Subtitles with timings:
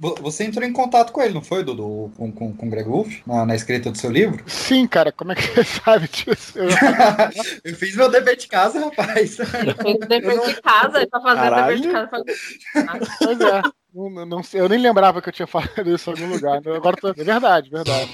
[0.00, 2.10] Você entrou em contato com ele, não foi, Dudu?
[2.16, 4.42] Com, com, com o Greg Wolf, na, na, escrita do seu livro?
[4.46, 6.58] Sim, cara, como é que você sabe disso?
[6.58, 6.68] Eu,
[7.64, 9.38] eu fiz meu dever de casa, rapaz.
[9.38, 12.24] Eu fiz o dever de casa, ele tá fazendo o dever de casa.
[13.18, 13.62] Pois é.
[13.92, 16.62] Não, não, eu nem lembrava que eu tinha falado isso em algum lugar.
[16.66, 17.08] Agora tô...
[17.08, 18.10] é verdade, verdade.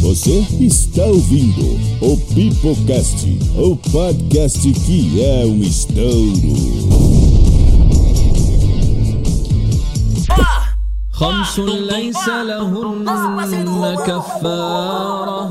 [0.00, 3.26] Você está ouvindo o Pipocast,
[3.56, 7.23] o podcast que é um estouro.
[11.14, 13.06] خمس ليس لهن
[14.06, 15.44] كفارة.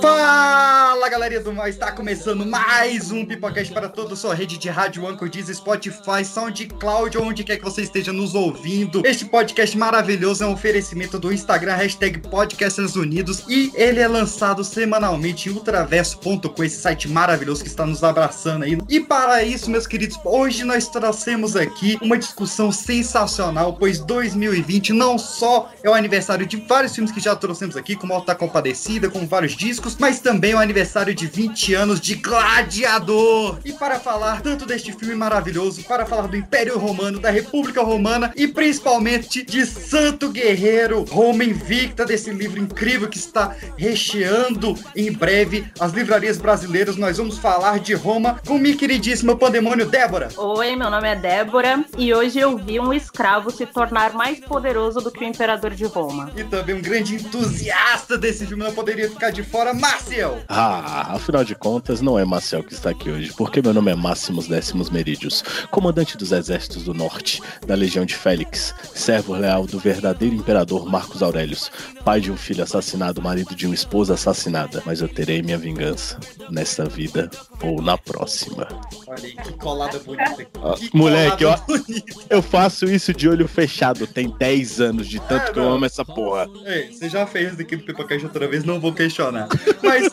[0.00, 4.70] Fala galerinha do mal, está começando mais um Pipocast para toda a sua rede de
[4.70, 9.02] rádio Anchor, Diz, Spotify, SoundCloud, onde quer que você esteja nos ouvindo.
[9.04, 14.64] Este podcast maravilhoso é um oferecimento do Instagram, hashtag Podcasters Unidos, e ele é lançado
[14.64, 18.78] semanalmente em ultraverso.com, esse site maravilhoso que está nos abraçando aí.
[18.88, 25.18] E para isso, meus queridos, hoje nós trouxemos aqui uma discussão sensacional, pois 2020 não
[25.18, 29.26] só é o aniversário de vários filmes que já trouxemos aqui, como Alta Compadecida, com
[29.26, 33.58] vários discos, mas também o aniversário de 20 anos de Gladiador.
[33.64, 38.32] E para falar tanto deste filme maravilhoso, para falar do Império Romano, da República Romana
[38.36, 45.66] e principalmente de Santo Guerreiro, Roma Invicta, desse livro incrível que está recheando em breve
[45.80, 50.28] as livrarias brasileiras, nós vamos falar de Roma com minha queridíssima Pandemônio Débora.
[50.36, 55.00] Oi, meu nome é Débora e hoje eu vi um escravo se tornar mais poderoso
[55.00, 56.30] do que o imperador de Roma.
[56.36, 60.42] E também um grande entusiasta desse filme, não poderia ficar de fora, Marcel!
[60.46, 63.94] Ah, afinal de contas, não é Marcel que está aqui hoje, porque meu nome é
[63.94, 69.78] Máximos Décimos Merídios, comandante dos exércitos do norte, da Legião de Félix, servo leal do
[69.78, 71.70] verdadeiro imperador Marcos Aurelius,
[72.04, 76.20] pai de um filho assassinado, marido de uma esposa assassinada, mas eu terei minha vingança
[76.50, 77.30] nesta vida
[77.62, 78.68] ou na próxima.
[79.06, 80.46] Olha aí, que colada bonita.
[80.62, 82.14] Ah, que moleque, colada eu, bonita.
[82.28, 85.86] eu faço isso de olho fechado, tem 10 anos de tanto é, que eu amo
[85.86, 86.49] essa porra.
[86.64, 89.48] Ei, você já fez isso aqui no Pipocast outra vez, não vou questionar.
[89.82, 90.10] Mas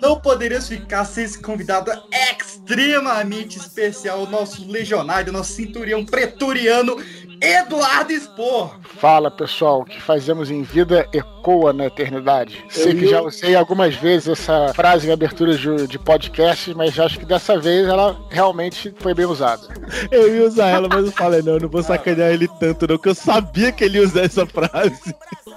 [0.00, 6.96] não poderia ficar sem esse convidado extremamente especial, o nosso legionário, nosso cinturão pretoriano,
[7.40, 8.74] Eduardo Expor.
[8.82, 12.64] Fala pessoal, o que fazemos em vida ecoa na eternidade.
[12.68, 17.18] Sei que já usei algumas vezes essa frase em abertura de, de podcast, mas acho
[17.18, 19.62] que dessa vez ela realmente foi bem usada.
[20.10, 22.98] Eu ia usar ela, mas eu falei, não, eu não vou sacanear ele tanto, não,
[22.98, 25.14] que eu sabia que ele ia usar essa frase.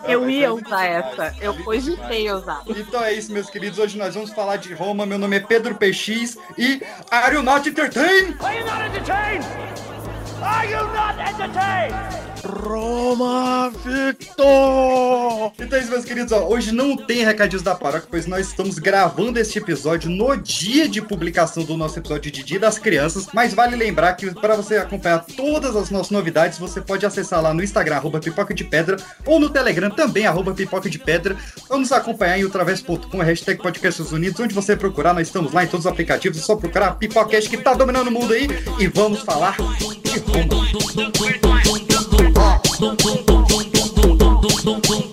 [0.07, 2.61] Eu ia usar essa, eu cogitei usar.
[2.67, 3.79] Então é isso, meus queridos.
[3.79, 5.05] Hoje nós vamos falar de Roma.
[5.05, 8.35] Meu nome é Pedro PX e Are you not entertained?
[8.39, 9.45] Are you not entertained?
[10.41, 12.30] Are you not entertained?
[12.43, 15.51] Roma Victor!
[15.59, 16.31] Então é isso, meus queridos.
[16.31, 20.87] Ó, hoje não tem recadinhos da paróquia, pois nós estamos gravando este episódio no dia
[20.89, 23.27] de publicação do nosso episódio de Dia das Crianças.
[23.33, 27.53] Mas vale lembrar que para você acompanhar todas as nossas novidades, você pode acessar lá
[27.53, 31.35] no Instagram, arroba Pipoca de Pedra, ou no Telegram também, arroba Pipoca de Pedra,
[31.69, 35.67] ou nos acompanhar em ultraverso.com, hashtag Podcasts Unidos, onde você procurar, nós estamos lá em
[35.67, 38.47] todos os aplicativos, é só procurar Pipocast que tá dominando o mundo aí
[38.79, 41.90] e vamos falar de Roma.
[42.81, 45.10] 咚咚咚咚咚咚咚咚咚咚。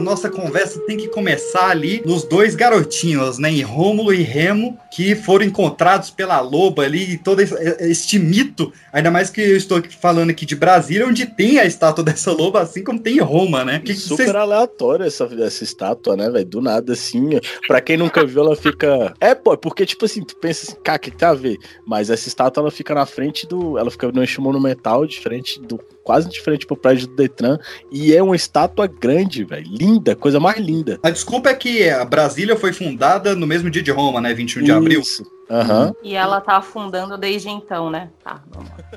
[0.00, 3.50] A nossa conversa tem que começar ali nos dois garotinhos, né?
[3.50, 8.72] Em Rômulo e Remo, que foram encontrados pela loba ali, e todo este mito.
[8.92, 12.62] Ainda mais que eu estou falando aqui de Brasília, onde tem a estátua dessa loba,
[12.62, 13.78] assim como tem em Roma, né?
[13.78, 14.34] Que Super cês...
[14.34, 16.46] aleatório essa, essa estátua, né, velho?
[16.46, 17.38] Do nada, assim.
[17.66, 19.14] Pra quem nunca viu, ela fica.
[19.20, 21.58] É, pô, porque, tipo assim, tu pensa assim, cara, o que, que tem a ver?
[21.86, 23.78] Mas essa estátua, ela fica na frente do.
[23.78, 27.58] Ela fica no eixo monumental, de frente do quase de frente pro prédio do Detran.
[27.90, 29.66] E é uma estátua grande, velho.
[29.70, 30.98] Linda, coisa mais linda.
[31.02, 34.34] A desculpa é que a Brasília foi fundada no mesmo dia de Roma, né?
[34.34, 34.78] 21 de Isso.
[34.78, 35.02] abril.
[35.50, 35.92] Uhum.
[36.04, 38.08] E ela tá afundando desde então, né?
[38.22, 38.40] Tá,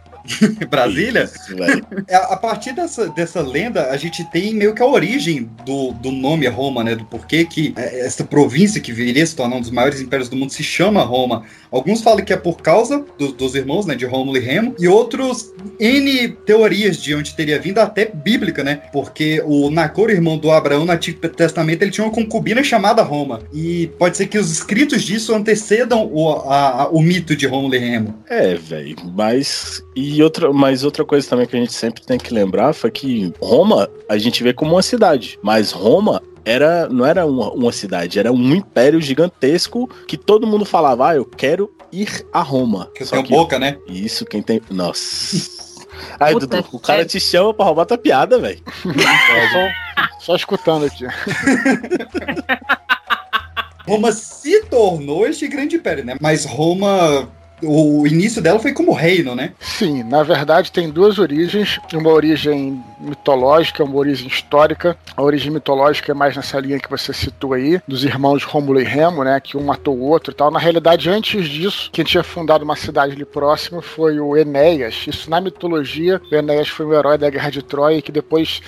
[0.69, 1.23] Brasília?
[1.23, 1.55] Isso,
[2.07, 6.11] é, a partir dessa, dessa lenda, a gente tem meio que a origem do, do
[6.11, 6.95] nome Roma, né?
[6.95, 10.35] Do porquê que é, essa província que viria se tornar um dos maiores impérios do
[10.35, 11.43] mundo se chama Roma.
[11.71, 13.95] Alguns falam que é por causa do, dos irmãos, né?
[13.95, 14.75] De Rômulo e Remo.
[14.79, 18.83] E outros, N teorias de onde teria vindo, até bíblica, né?
[18.93, 23.41] Porque o Nacor, irmão do Abraão, no Antigo Testamento, ele tinha uma concubina chamada Roma.
[23.51, 27.75] E pode ser que os escritos disso antecedam o, a, a, o mito de Rômulo
[27.75, 28.15] e Remo.
[28.29, 32.33] É, velho, mas e outra, mas outra coisa também que a gente sempre tem que
[32.33, 37.25] lembrar foi que Roma a gente vê como uma cidade, mas Roma era não era
[37.25, 42.25] uma, uma cidade, era um império gigantesco que todo mundo falava, ah, eu quero ir
[42.33, 42.89] a Roma.
[42.95, 43.77] Que que, boca, né?
[43.87, 44.61] Isso, quem tem.
[44.69, 45.63] Nossa.
[46.19, 48.59] Aí, Puta, Dudu, o cara é- te chama pra roubar tua piada, velho.
[49.51, 51.05] só, só escutando aqui.
[53.87, 56.15] Roma se tornou este grande império, né?
[56.19, 57.29] Mas Roma,
[57.61, 59.53] o início dela foi como reino, né?
[59.59, 64.97] Sim, na verdade tem duas origens, uma origem mitológica, uma origem histórica.
[65.15, 68.83] A origem mitológica é mais nessa linha que você citou aí, dos irmãos Rômulo e
[68.83, 70.51] Remo, né, que um matou o outro e tal.
[70.51, 75.05] Na realidade, antes disso, quem tinha fundado uma cidade ali próxima foi o Enéas.
[75.07, 78.61] Isso na mitologia, o Enéas foi um herói da Guerra de Troia que depois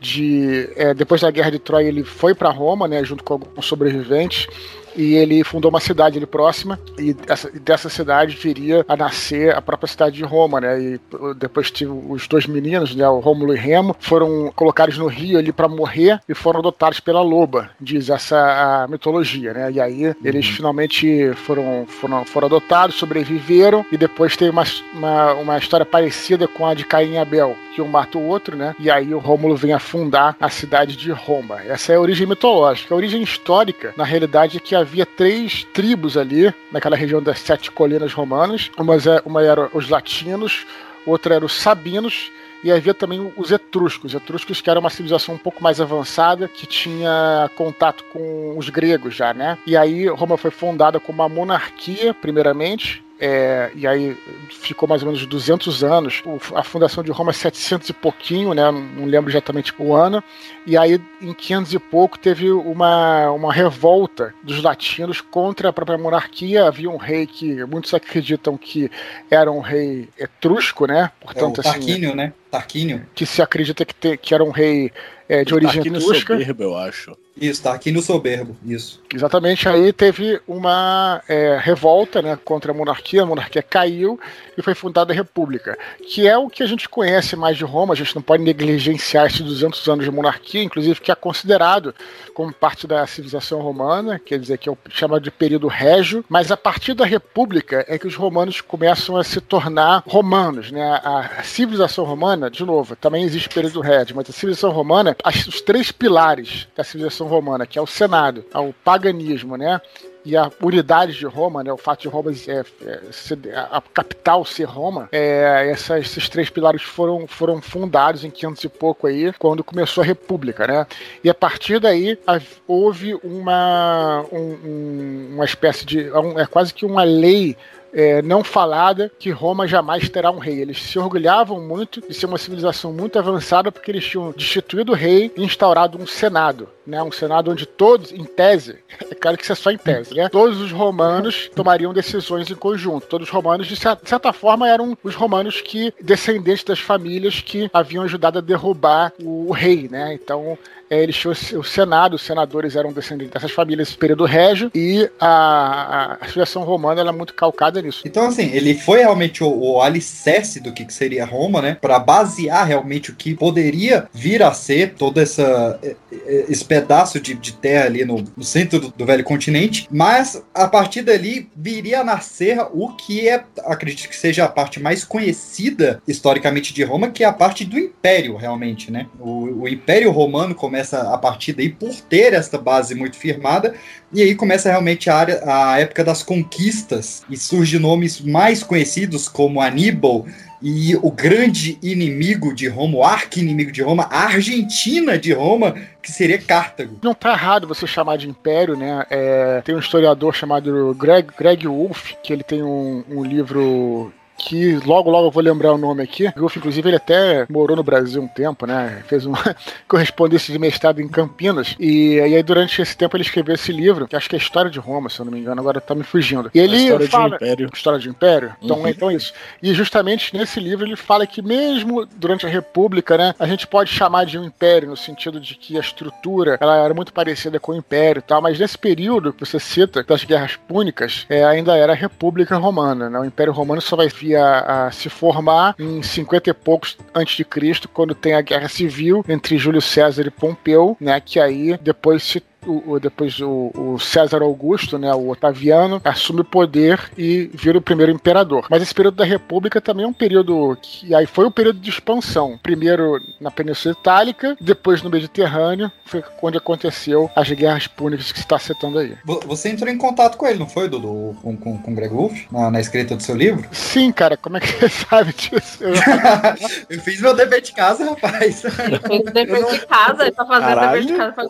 [0.00, 3.66] de é, depois da guerra de Troia ele foi para Roma, né, junto com alguns
[3.66, 4.48] sobreviventes
[4.96, 9.62] e ele fundou uma cidade ali próxima e essa, dessa cidade viria a nascer a
[9.62, 10.80] própria cidade de Roma, né?
[10.80, 11.00] E
[11.36, 15.52] depois tive os dois meninos, né, o Rômulo e Remo, foram colocados no rio ali
[15.52, 19.72] para morrer e foram adotados pela loba, diz essa a mitologia, né?
[19.72, 24.64] E aí eles finalmente foram, foram, foram adotados, sobreviveram e depois tem uma,
[24.94, 28.56] uma, uma história parecida com a de Caim e Abel, que um mata o outro,
[28.56, 28.74] né?
[28.78, 31.60] E aí o Rômulo vem a fundar a cidade de Roma.
[31.62, 32.94] Essa é a origem mitológica.
[32.94, 37.70] A origem histórica, na realidade, é que havia três tribos ali, naquela região das sete
[37.70, 38.70] colinas romanas.
[38.78, 38.94] Uma,
[39.24, 40.66] uma era os latinos,
[41.06, 42.30] outra era os sabinos
[42.62, 44.14] e havia também os etruscos.
[44.14, 49.14] Etruscos que era uma civilização um pouco mais avançada, que tinha contato com os gregos
[49.14, 49.58] já, né?
[49.66, 54.16] E aí Roma foi fundada como uma monarquia, primeiramente, é, e aí
[54.48, 56.22] ficou mais ou menos 200 anos.
[56.54, 58.62] A fundação de Roma é 700 e pouquinho, né?
[58.62, 60.24] Não, não, lembro exatamente o ano.
[60.66, 65.98] E aí, em 500 e pouco, teve uma, uma revolta dos latinos contra a própria
[65.98, 66.64] monarquia.
[66.64, 68.90] Havia um rei que muitos acreditam que
[69.30, 71.10] era um rei etrusco, né?
[71.20, 72.32] Portanto, é o Tarquínio, assim, né?
[72.50, 73.06] Tarquínio.
[73.14, 74.92] Que se acredita que, te, que era um rei
[75.28, 76.34] é, de origem Tarquínio etrusca.
[76.34, 77.16] soberbo, eu acho.
[77.40, 79.00] Isso, Tarquínio soberbo, isso.
[79.14, 84.20] Exatamente, aí teve uma é, revolta né, contra a monarquia, a monarquia caiu
[84.58, 87.94] e foi fundada a república, que é o que a gente conhece mais de Roma,
[87.94, 91.94] a gente não pode negligenciar esses 200 anos de monarquia, inclusive que é considerado
[92.34, 96.50] como parte da civilização romana, quer dizer que é o chamado de período régio, mas
[96.50, 101.00] a partir da república é que os romanos começam a se tornar romanos, né?
[101.04, 105.60] A civilização romana, de novo, também existe período régio, mas a civilização romana, as, os
[105.60, 109.80] três pilares da civilização romana, que é o Senado, é o paganismo, né?
[110.24, 114.44] e a unidade de Roma, né, o fato de Roma é, é, ser, a capital
[114.44, 119.64] ser Roma, é, esses três pilares foram, foram fundados em 500 e pouco aí, quando
[119.64, 120.86] começou a República, né?
[121.24, 122.18] E a partir daí
[122.66, 127.56] houve uma, um, uma espécie de, é quase que uma lei
[127.92, 130.60] é, não falada que Roma jamais terá um rei.
[130.60, 134.94] Eles se orgulhavam muito de ser uma civilização muito avançada porque eles tinham destituído o
[134.94, 137.02] rei e instaurado um senado, né?
[137.02, 138.78] Um senado onde todos, em tese,
[139.10, 140.28] é claro que isso é só em tese, né?
[140.28, 143.06] Todos os romanos tomariam decisões em conjunto.
[143.06, 148.04] Todos os romanos, de certa forma, eram os romanos que descendentes das famílias que haviam
[148.04, 150.14] ajudado a derrubar o rei, né?
[150.14, 150.58] Então
[150.90, 155.08] é, eles tinham o Senado, os senadores eram descendentes dessas famílias do período régio, e
[155.20, 158.02] a, a civilização romana era muito calcada nisso.
[158.04, 161.78] Então, assim, ele foi realmente o, o alicerce do que, que seria Roma, né?
[161.80, 165.78] Para basear realmente o que poderia vir a ser todo essa,
[166.10, 169.86] esse pedaço de, de terra ali no, no centro do, do, velho continente.
[169.90, 174.80] Mas a partir dali viria a nascer o que é, acredito que seja a parte
[174.80, 179.06] mais conhecida historicamente de Roma, que é a parte do Império, realmente, né?
[179.20, 183.74] O, o Império Romano começa começa a partir daí por ter esta base muito firmada,
[184.12, 189.28] e aí começa realmente a, área, a época das conquistas, e surgem nomes mais conhecidos
[189.28, 190.26] como Aníbal,
[190.62, 196.12] e o grande inimigo de Roma, o arqui-inimigo de Roma, a Argentina de Roma, que
[196.12, 196.98] seria Cartago.
[197.02, 199.06] Não tá errado você chamar de império, né?
[199.10, 204.76] É, tem um historiador chamado Greg, Greg Wolf, que ele tem um, um livro que
[204.86, 206.32] logo, logo eu vou lembrar o nome aqui.
[206.36, 209.02] Wolf, inclusive, ele até morou no Brasil um tempo, né?
[209.06, 209.38] Fez uma
[209.86, 211.76] correspondência de mestrado em Campinas.
[211.78, 214.70] E, e, aí, durante esse tempo, ele escreveu esse livro, que acho que é História
[214.70, 216.50] de Roma, se eu não me engano, agora tá me fugindo.
[216.54, 217.28] E ele história fala.
[217.30, 217.70] De Império.
[217.72, 218.56] História de Império?
[218.62, 218.88] Então, uhum.
[218.88, 219.32] então é isso.
[219.62, 223.90] E justamente nesse livro ele fala que mesmo durante a República, né, a gente pode
[223.90, 227.72] chamar de um império, no sentido de que a estrutura ela era muito parecida com
[227.72, 231.76] o Império e tal, mas nesse período que você cita, das Guerras Púnicas, é, ainda
[231.76, 233.18] era a República Romana, né?
[233.18, 237.36] O Império Romano só vai vir a, a, se formar em 50 e poucos antes
[237.36, 241.78] de Cristo, quando tem a guerra civil entre Júlio César e Pompeu, né, que aí
[241.82, 247.10] depois se o, o depois o, o, César Augusto, né, o Otaviano, assume o poder
[247.16, 248.66] e vira o primeiro imperador.
[248.70, 251.90] Mas esse período da República também é um período que aí foi um período de
[251.90, 252.58] expansão.
[252.62, 258.44] Primeiro na Península Itálica, depois no Mediterrâneo, foi onde aconteceu as guerras púnicas que se
[258.44, 259.16] está citando aí.
[259.46, 261.36] Você entrou em contato com ele, não foi, Dudu?
[261.42, 262.46] Com, com, com Greg Wolf?
[262.50, 263.68] Na, na escrita do seu livro?
[263.72, 265.84] Sim, cara, como é que você sabe disso?
[265.84, 265.94] Eu,
[266.90, 268.64] eu fiz meu dever de casa, rapaz.
[268.64, 271.48] Ele fez o dever de casa, ele tá fazendo dever de casa.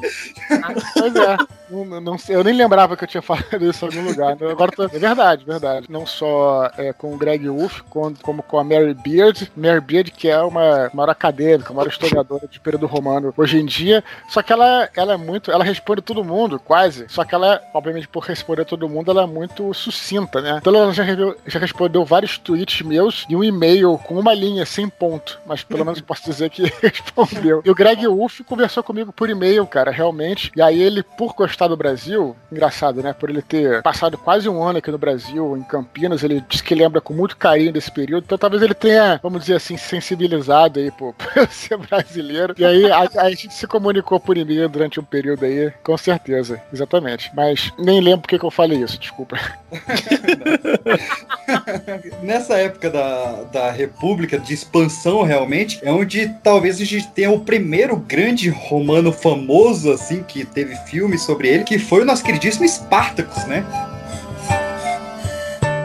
[1.01, 1.37] Pois é.
[1.71, 4.37] Não, não, eu nem lembrava que eu tinha falado isso em algum lugar.
[4.51, 5.87] Agora tô, é verdade, verdade.
[5.89, 9.51] Não só é, com o Greg Wolf, como, como com a Mary Beard.
[9.57, 13.65] Mary Beard, que é uma maior acadêmica, uma maior historiadora de período romano hoje em
[13.65, 14.03] dia.
[14.29, 15.51] Só que ela, ela é muito.
[15.51, 17.07] Ela responde todo mundo, quase.
[17.09, 20.59] Só que ela, obviamente, por responder todo mundo, ela é muito sucinta, né?
[20.61, 21.05] Então ela já,
[21.47, 25.39] já respondeu vários tweets meus e um e-mail com uma linha, sem ponto.
[25.47, 27.63] Mas pelo menos posso dizer que respondeu.
[27.65, 30.51] E o Greg Wolf conversou comigo por e-mail, cara, realmente.
[30.57, 33.13] E aí ele, por gostar do Brasil, engraçado, né?
[33.13, 36.75] Por ele ter passado quase um ano aqui no Brasil, em Campinas, ele disse que
[36.75, 38.25] lembra com muito carinho desse período.
[38.25, 41.15] Então talvez ele tenha, vamos dizer assim, sensibilizado aí por,
[41.51, 42.55] ser brasileiro.
[42.59, 46.61] E aí a, a, gente se comunicou por e-mail durante um período aí, com certeza,
[46.73, 47.31] exatamente.
[47.35, 49.39] Mas nem lembro porque que eu falei isso, desculpa.
[52.23, 57.41] Nessa época da, da República, de expansão realmente, é onde talvez a gente tenha o
[57.41, 62.65] primeiro grande romano famoso, assim, que teve filme sobre ele, que foi o nosso queridíssimo
[62.65, 63.65] Espartacus, né?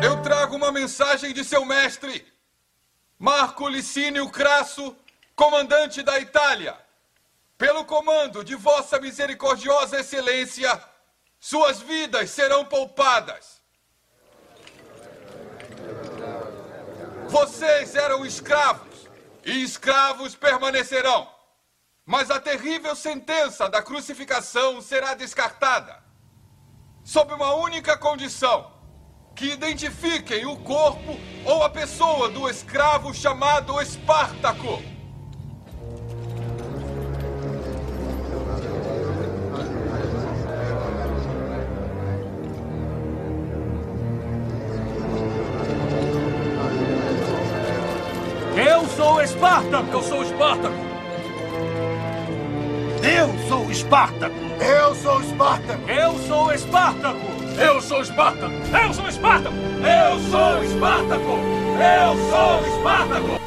[0.04, 2.25] Eu trago uma mensagem de seu mestre,
[3.18, 4.96] Marco Licínio Crasso,
[5.36, 6.75] comandante da Itália.
[7.58, 10.82] Pelo comando de Vossa Misericordiosa Excelência,
[11.40, 13.62] suas vidas serão poupadas.
[17.28, 19.08] Vocês eram escravos
[19.46, 21.35] e escravos permanecerão.
[22.06, 26.04] Mas a terrível sentença da crucificação será descartada,
[27.04, 28.72] sob uma única condição:
[29.36, 34.84] que identifiquem o corpo ou a pessoa do escravo chamado Espartaco.
[48.56, 49.92] Eu sou Espartaco!
[49.92, 50.95] Eu sou Espartaco!
[53.06, 54.36] Eu sou Espartaco!
[54.60, 55.88] Eu sou Espartaco!
[55.88, 57.20] Eu sou Espartaco!
[57.56, 58.52] Eu sou Espartaco!
[58.52, 59.56] Eu sou Espartaco!
[59.56, 61.40] Eu sou Espartaco!
[61.78, 63.45] Eu sou Espartaco!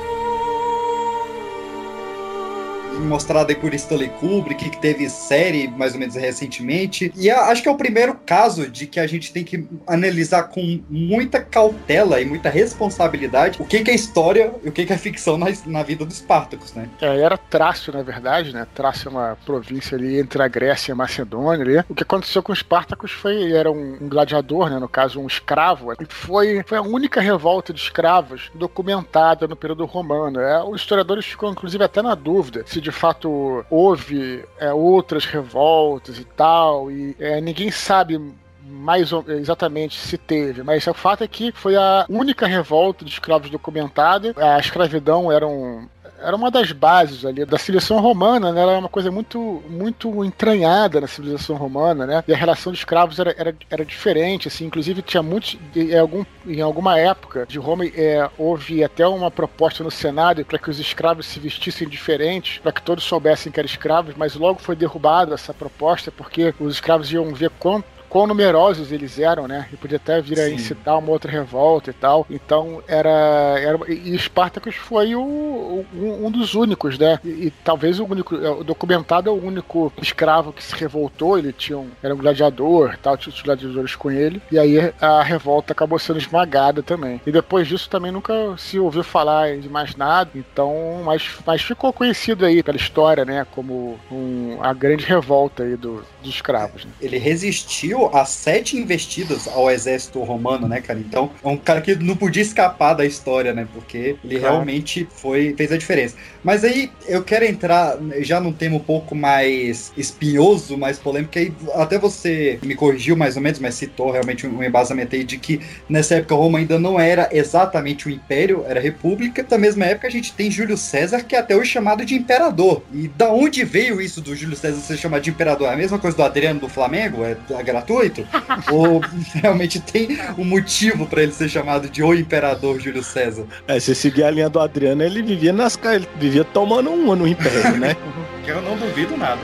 [2.99, 7.13] Mostrada por Stanley Kubrick, que teve série mais ou menos recentemente.
[7.17, 10.81] E acho que é o primeiro caso de que a gente tem que analisar com
[10.89, 13.29] muita cautela e muita responsabilidade
[13.59, 16.17] o que, que é história e o que, que é ficção na, na vida dos
[16.17, 16.89] Espartacos, né?
[17.01, 18.67] É, era Trácio, na verdade, né?
[18.75, 21.65] Trácio é uma província ali entre a Grécia e a Macedônia.
[21.65, 21.85] Ali.
[21.89, 24.79] O que aconteceu com os Espartacos foi, era um, um gladiador, né?
[24.79, 25.93] No caso, um escravo.
[25.93, 30.41] E foi, foi a única revolta de escravos documentada no período romano.
[30.41, 36.19] É, os historiadores ficam, inclusive, até na dúvida se de fato houve é, outras revoltas
[36.19, 38.19] e tal, e é, ninguém sabe
[38.63, 43.51] mais exatamente se teve, mas o fato é que foi a única revolta de escravos
[43.51, 44.35] documentada.
[44.37, 45.89] A escravidão era um,
[46.21, 48.61] era uma das bases ali da civilização romana, né?
[48.61, 52.25] Ela era uma coisa muito, muito entranhada na civilização romana, né?
[52.27, 54.67] E a relação de escravos era, era, era diferente, assim.
[54.67, 59.85] Inclusive tinha muitos, em, algum, em alguma época de Roma, é, houve até uma proposta
[59.85, 63.69] no Senado para que os escravos se vestissem diferentes, para que todos soubessem que eram
[63.69, 68.93] escravos, mas logo foi derrubada essa proposta porque os escravos iam ver quanto quão numerosos
[68.93, 69.69] eles eram, né?
[69.73, 72.27] E podia até vir a incitar uma outra revolta e tal.
[72.31, 73.11] Então era.
[73.59, 77.19] era e Spartacus foi o, o, um dos únicos, né?
[77.25, 78.37] E, e, talvez o único.
[78.37, 81.39] É, o documentado é o único escravo que se revoltou.
[81.39, 84.41] Ele tinha um, era um gladiador tal, tinha os gladiadores com ele.
[84.51, 87.21] E aí a revolta acabou sendo esmagada também.
[87.27, 90.31] E depois disso também nunca se ouviu falar de mais nada.
[90.35, 93.47] Então, mas, mas ficou conhecido aí pela história, né?
[93.55, 96.85] Como um, a grande revolta aí do, dos escravos.
[96.85, 96.91] Né?
[97.01, 100.99] Ele resistiu a sete investidas ao exército romano, né, cara?
[100.99, 103.67] Então, é um cara que não podia escapar da história, né?
[103.73, 104.55] Porque ele claro.
[104.55, 106.17] realmente foi fez a diferença.
[106.43, 111.53] Mas aí eu quero entrar já num tema um pouco mais espinhoso, mais polêmico, aí
[111.75, 115.61] até você me corrigiu mais ou menos, mas citou realmente um embasamento aí de que
[115.89, 119.45] nessa época Roma ainda não era exatamente o império, era república.
[119.51, 122.83] Na mesma época a gente tem Júlio César, que é até hoje chamado de imperador.
[122.93, 125.69] E da onde veio isso do Júlio César ser chamado de imperador?
[125.69, 127.25] É a mesma coisa do Adriano do Flamengo?
[127.25, 128.27] É, é gratuito,
[128.71, 129.01] ou
[129.35, 133.47] realmente tem um motivo para ele ser chamado de O Imperador Júlio César.
[133.67, 137.27] É, se seguir a linha do Adriano, ele vivia nas ele vivia tomando uma no
[137.27, 137.97] Império, né?
[138.47, 139.41] Eu não duvido nada.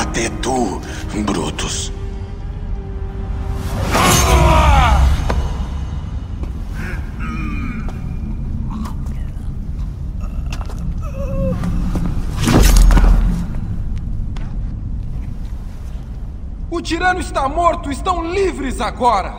[0.00, 0.80] Até tu,
[1.24, 1.92] Brutus.
[3.92, 5.09] Ah!
[16.80, 17.90] O tirano está morto!
[17.90, 19.34] Estão livres agora!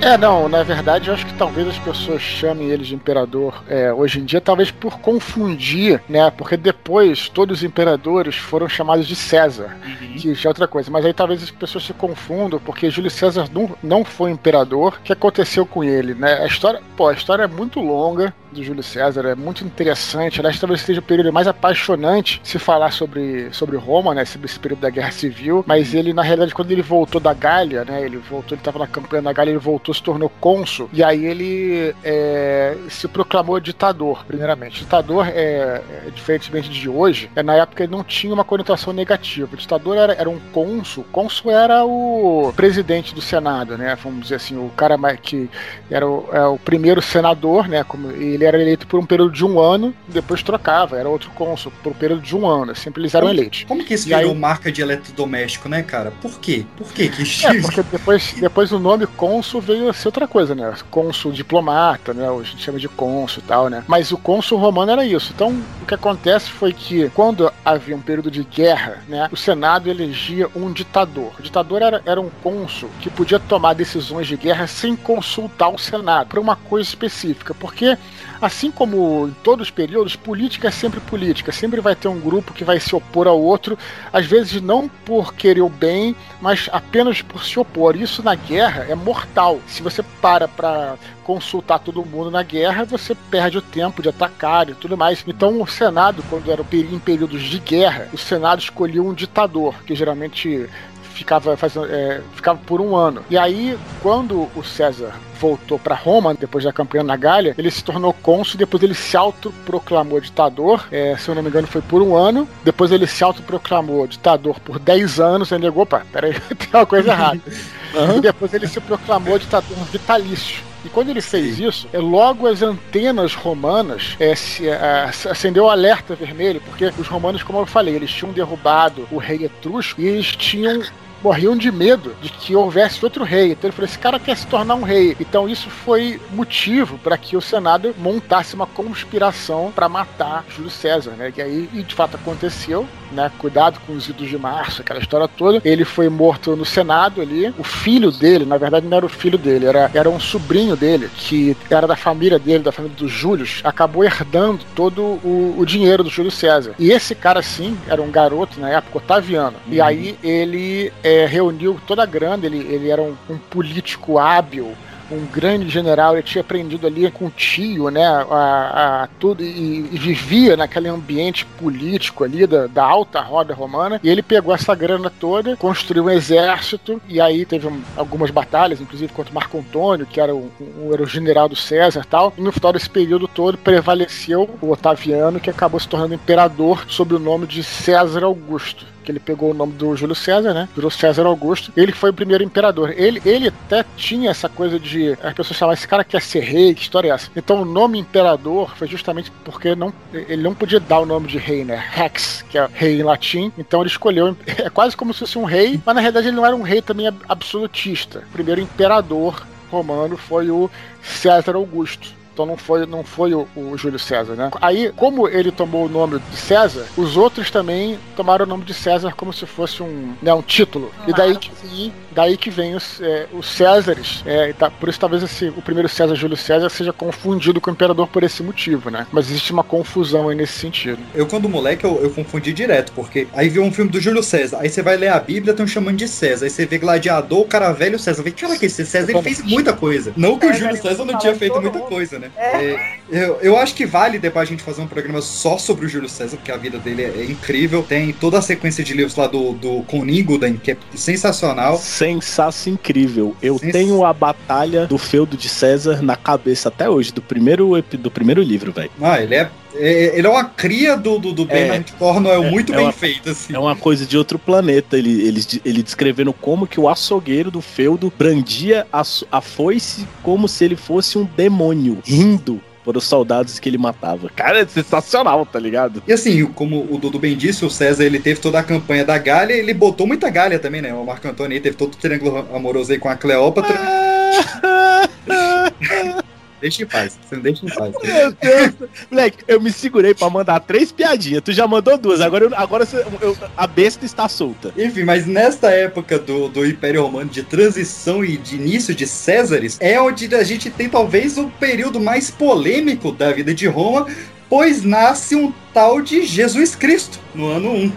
[0.00, 3.92] É, não, na verdade eu acho que talvez as pessoas chamem ele de imperador é,
[3.92, 6.30] hoje em dia, talvez por confundir, né?
[6.30, 10.14] Porque depois todos os imperadores foram chamados de César, uhum.
[10.18, 10.88] que já é outra coisa.
[10.88, 14.98] Mas aí talvez as pessoas se confundam, porque Júlio César não, não foi imperador.
[15.00, 16.34] O que aconteceu com ele, né?
[16.34, 20.40] A história, pô, a história é muito longa do Júlio César, é muito interessante.
[20.40, 24.24] Aliás, talvez seja o período mais apaixonante se falar sobre, sobre Roma, né?
[24.24, 25.64] Sobre esse período da Guerra Civil.
[25.66, 28.02] Mas ele, na realidade, quando ele voltou da Gália, né?
[28.02, 31.24] Ele voltou, ele estava na campanha da Gália, ele voltou se tornou cônsul, e aí
[31.24, 34.80] ele é, se proclamou ditador, primeiramente.
[34.80, 39.48] Ditador, é, é, diferentemente de hoje, é, na época ele não tinha uma conotação negativa.
[39.52, 43.96] O ditador era, era um cônsul, cônsul era o presidente do Senado, né?
[44.02, 45.50] Vamos dizer assim, o cara que
[45.90, 47.84] era o, é, o primeiro senador, né?
[47.84, 51.72] Como, ele era eleito por um período de um ano, depois trocava, era outro cônsul
[51.82, 53.64] por um período de um ano, sempre eles eram como, eleitos.
[53.64, 56.12] Como que isso e virou aí, marca de eletrodoméstico, né, cara?
[56.22, 56.64] Por quê?
[56.76, 60.54] Por quê que É, porque depois, depois o nome cônsul veio a ser outra coisa,
[60.54, 60.74] né?
[60.90, 62.28] Cônsul diplomata, né?
[62.28, 63.84] A gente chama de cônsul e tal, né?
[63.86, 65.32] Mas o cônsul romano era isso.
[65.34, 69.28] Então, o que acontece foi que quando havia um período de guerra, né?
[69.32, 71.32] O Senado elegia um ditador.
[71.38, 75.78] O ditador era, era um cônsul que podia tomar decisões de guerra sem consultar o
[75.78, 77.96] Senado, para uma coisa específica, porque
[78.44, 81.50] assim como em todos os períodos, política é sempre política.
[81.50, 83.78] Sempre vai ter um grupo que vai se opor ao outro,
[84.12, 87.96] às vezes não por querer o bem, mas apenas por se opor.
[87.96, 89.60] Isso na guerra é mortal.
[89.66, 94.68] Se você para para consultar todo mundo na guerra, você perde o tempo de atacar
[94.68, 95.24] e tudo mais.
[95.26, 99.94] Então o Senado, quando era em períodos de guerra, o Senado escolhia um ditador, que
[99.94, 100.68] geralmente
[101.14, 103.22] ficava, fazendo, é, ficava por um ano.
[103.30, 107.84] E aí, quando o César voltou para Roma, depois da campanha na Gália, ele se
[107.84, 112.02] tornou cônsul, depois ele se autoproclamou ditador, é, se eu não me engano foi por
[112.02, 116.68] um ano, depois ele se autoproclamou ditador por 10 anos, ele negou, opa, peraí, tem
[116.72, 117.40] uma coisa errada.
[117.94, 118.16] uhum.
[118.16, 120.74] E depois ele se proclamou ditador vitalício.
[120.84, 125.70] E quando ele fez isso, é, logo as antenas romanas é, se, é, acendeu o
[125.70, 130.06] alerta vermelho, porque os romanos, como eu falei, eles tinham derrubado o rei etrusco e
[130.06, 130.82] eles tinham
[131.24, 133.52] morriam de medo de que houvesse outro rei.
[133.52, 135.16] Então ele falou: esse cara quer se tornar um rei.
[135.18, 141.12] Então isso foi motivo para que o Senado montasse uma conspiração para matar Júlio César,
[141.12, 141.32] né?
[141.34, 143.30] E aí, e de fato aconteceu, né?
[143.38, 145.62] Cuidado com os idos de março, aquela história toda.
[145.64, 147.54] Ele foi morto no Senado ali.
[147.58, 151.08] O filho dele, na verdade, não era o filho dele, era, era um sobrinho dele,
[151.16, 156.04] que era da família dele, da família dos Júlios, acabou herdando todo o, o dinheiro
[156.04, 156.74] do Júlio César.
[156.78, 159.56] E esse cara, sim, era um garoto na época, Otaviano.
[159.66, 159.72] Uhum.
[159.72, 164.74] E aí ele é, reuniu toda a grana, ele, ele era um, um político hábil,
[165.14, 169.88] um grande general, ele tinha aprendido ali com o tio, né, a, a tudo, e,
[169.92, 174.74] e, vivia naquele ambiente político ali da, da, alta roda romana, e ele pegou essa
[174.74, 180.06] grana toda, construiu um exército, e aí teve um, algumas batalhas, inclusive contra Marco Antônio,
[180.06, 182.90] que era o, um, era o general do César e tal, e no final desse
[182.90, 188.24] período todo prevaleceu o Otaviano, que acabou se tornando imperador sob o nome de César
[188.24, 190.68] Augusto que ele pegou o nome do Júlio César, né?
[190.74, 191.70] Virou César Augusto.
[191.76, 192.92] Ele foi o primeiro imperador.
[192.96, 196.74] Ele, ele até tinha essa coisa de as pessoas falavam, esse cara quer ser rei,
[196.74, 197.30] que história é essa?
[197.36, 201.38] Então o nome imperador foi justamente porque não, ele não podia dar o nome de
[201.38, 201.82] rei, né?
[201.90, 203.52] Rex, que é rei em latim.
[203.58, 206.46] Então ele escolheu, é quase como se fosse um rei, mas na realidade ele não
[206.46, 208.24] era um rei também absolutista.
[208.30, 210.70] O primeiro imperador romano foi o
[211.02, 212.24] César Augusto.
[212.34, 214.50] Então não foi, não foi o, o, Júlio César, né?
[214.60, 218.74] Aí, como ele tomou o nome de César, os outros também tomaram o nome de
[218.74, 220.90] César como se fosse um, né, um título.
[221.06, 224.22] E daí que, daí que vem os, é, os Césares.
[224.26, 227.72] É, tá, por isso talvez esse, o primeiro César Júlio César seja confundido com o
[227.72, 229.06] imperador por esse motivo, né?
[229.12, 230.98] Mas existe uma confusão aí nesse sentido.
[231.14, 234.58] Eu, quando moleque, eu, eu confundi direto, porque aí viu um filme do Júlio César,
[234.60, 236.46] aí você vai ler a Bíblia, estão chamando de César.
[236.46, 238.22] Aí você vê Gladiador, o cara velho César.
[238.22, 240.12] Vê, cara, que esse César ele fez muita coisa.
[240.16, 242.30] Não que o Júlio César não tinha feito muita coisa, né?
[242.36, 242.54] É.
[242.54, 245.88] É, eu, eu acho que vale depois a gente fazer um programa só sobre o
[245.88, 247.82] Júlio César, porque a vida dele é, é incrível.
[247.82, 251.78] Tem toda a sequência de livros lá do, do Coningoden, que é sensacional.
[252.04, 253.36] Sensacional, incrível.
[253.42, 253.72] Eu Sens...
[253.72, 258.42] tenho a batalha do feudo de César na cabeça até hoje, do primeiro, do primeiro
[258.42, 258.90] livro, velho.
[259.00, 262.50] Ah, ele é é, ele é uma cria do, do, do Bernard é, Cornwell é,
[262.50, 263.54] muito é bem uma, feito, assim.
[263.54, 264.96] É uma coisa de outro planeta.
[264.96, 270.46] Ele, ele, ele descrevendo como que o açougueiro do feudo brandia a, a foice como
[270.46, 274.28] se ele fosse um demônio, rindo Foram os soldados que ele matava.
[274.36, 276.02] Cara, é sensacional, tá ligado?
[276.06, 279.16] E assim, como o Dudu bem disse, o César ele teve toda a campanha da
[279.16, 280.92] Galha, ele botou muita Galha também, né?
[280.92, 283.74] O Marco Antônio aí teve todo o triângulo amoroso aí com a Cleópatra.
[286.64, 287.94] deixa em paz, você não deixa em paz.
[288.02, 288.90] Meu Deus.
[289.10, 291.42] Moleque, eu me segurei pra mandar três piadinhas.
[291.44, 292.88] Tu já mandou duas, agora, eu- agora
[293.20, 294.72] eu- a besta está solta.
[294.76, 299.76] Enfim, mas nesta época do, do Império Romano de transição e de início de Césares,
[299.78, 304.06] é onde a gente tem talvez o período mais polêmico da vida de Roma,
[304.48, 307.92] pois nasce um tal de Jesus Cristo no ano 1.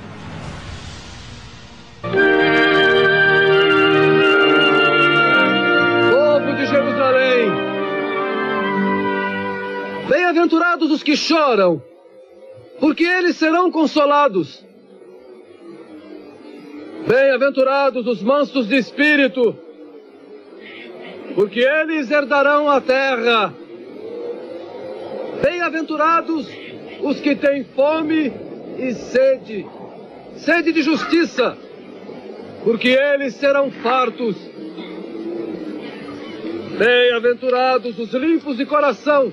[10.28, 11.82] Bem-aventurados os que choram,
[12.80, 14.62] porque eles serão consolados.
[17.08, 19.58] Bem-aventurados os mansos de espírito,
[21.34, 23.54] porque eles herdarão a terra.
[25.42, 26.50] Bem-aventurados
[27.02, 28.34] os que têm fome
[28.78, 29.66] e sede,
[30.36, 31.58] sede de justiça,
[32.66, 34.36] porque eles serão fartos.
[36.78, 39.32] Bem-aventurados os limpos de coração,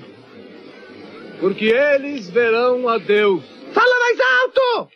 [1.39, 3.43] porque eles verão a Deus.
[3.73, 4.91] Fala mais alto!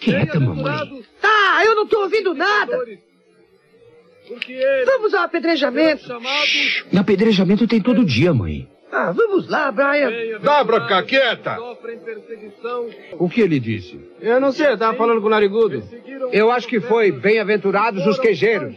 [0.00, 1.04] Quieta, mamãe.
[1.20, 2.78] Tá, eu não tô ouvindo nada.
[4.26, 6.06] Porque eles Vamos ao apedrejamento.
[6.06, 8.68] chamados No apedrejamento tem todo dia, mãe.
[8.92, 10.38] Ah, vamos lá, Brian.
[10.40, 11.54] Dá pra cá, quieta!
[11.56, 12.88] Sofrem perseguição.
[13.12, 14.00] O que ele disse?
[14.20, 15.82] Eu não sei, eu tava falando com o narigudo.
[16.32, 18.74] Eu acho que foi bem-aventurados os queijeiros.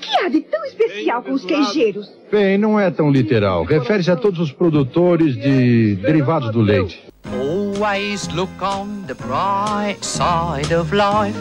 [0.00, 2.10] O que há de tão especial com os queijeiros?
[2.32, 3.64] Bem, não é tão literal.
[3.64, 7.04] Refere-se a todos os produtores de derivados do leite.
[7.30, 11.38] Always look on the bright side of life.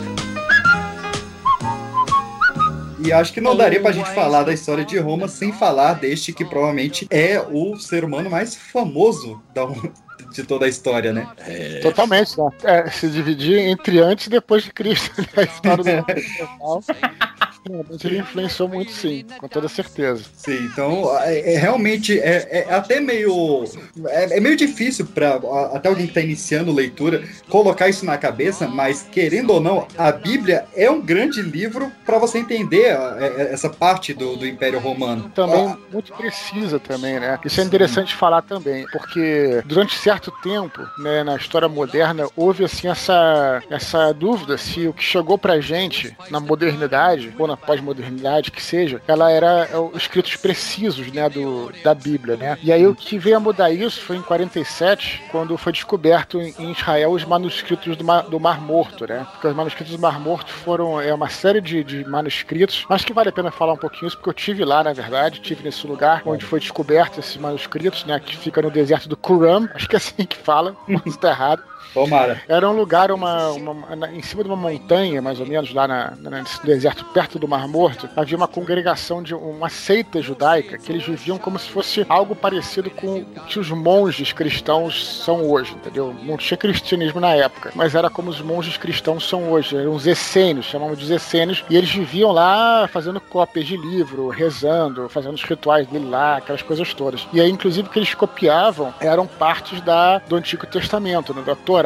[3.01, 6.33] E acho que não daria pra gente falar da história de Roma sem falar deste
[6.33, 9.65] que provavelmente é o ser humano mais famoso da,
[10.33, 11.29] de toda a história, né?
[11.81, 12.49] Totalmente, né?
[12.65, 15.13] É, se dividir entre antes e depois de Cristo.
[15.21, 15.27] né?
[15.37, 16.83] A história do
[17.67, 20.23] Realmente ele influenciou muito, sim, com toda certeza.
[20.35, 23.63] Sim, então é, é realmente é, é até meio
[24.07, 25.35] é, é meio difícil para
[25.73, 30.11] até alguém que está iniciando leitura colocar isso na cabeça, mas querendo ou não, a
[30.11, 34.79] Bíblia é um grande livro para você entender a- é- essa parte do, do Império
[34.79, 35.29] Romano.
[35.35, 37.37] Também Ah, muito precisa também, né?
[37.43, 42.87] Isso é interessante falar também, porque durante certo tempo, né, na história moderna, houve assim
[42.87, 48.61] essa, essa dúvida se o que chegou pra gente na modernidade, ou na pós-modernidade que
[48.61, 52.57] seja, ela era é, os escritos precisos, né, do, da Bíblia, né?
[52.63, 56.71] E aí o que veio a mudar isso foi em 47, quando foi descoberto em
[56.71, 59.25] Israel os manuscritos do Mar, do Mar Morto, né?
[59.31, 62.85] Porque os manuscritos do Mar Morto foram é uma série de, de manuscritos.
[62.89, 65.41] Acho que vale a pena falar um pouquinho isso, porque eu tive lá, na verdade,
[65.41, 68.19] tive nesse lugar onde foi descoberto esses manuscritos, né?
[68.19, 71.63] Que fica no deserto do Qumran, acho que é assim que fala, mas tá errado.
[71.93, 72.41] Tomara.
[72.47, 76.13] Era um lugar, uma, uma- em cima de uma montanha, mais ou menos, lá na-
[76.17, 81.03] nesse deserto, perto do Mar Morto, havia uma congregação de uma seita judaica que eles
[81.05, 86.15] viviam como se fosse algo parecido com o que os monges cristãos são hoje, entendeu?
[86.23, 90.05] Não tinha cristianismo na época, mas era como os monges cristãos são hoje, eram os
[90.07, 95.43] essênios, chamavam de essênios, e eles viviam lá fazendo cópias de livro, rezando, fazendo os
[95.43, 97.27] rituais dele lá, aquelas coisas todas.
[97.33, 101.55] E aí, inclusive, o que eles copiavam eram partes da, do Antigo Testamento, né, da
[101.55, 101.78] Torá,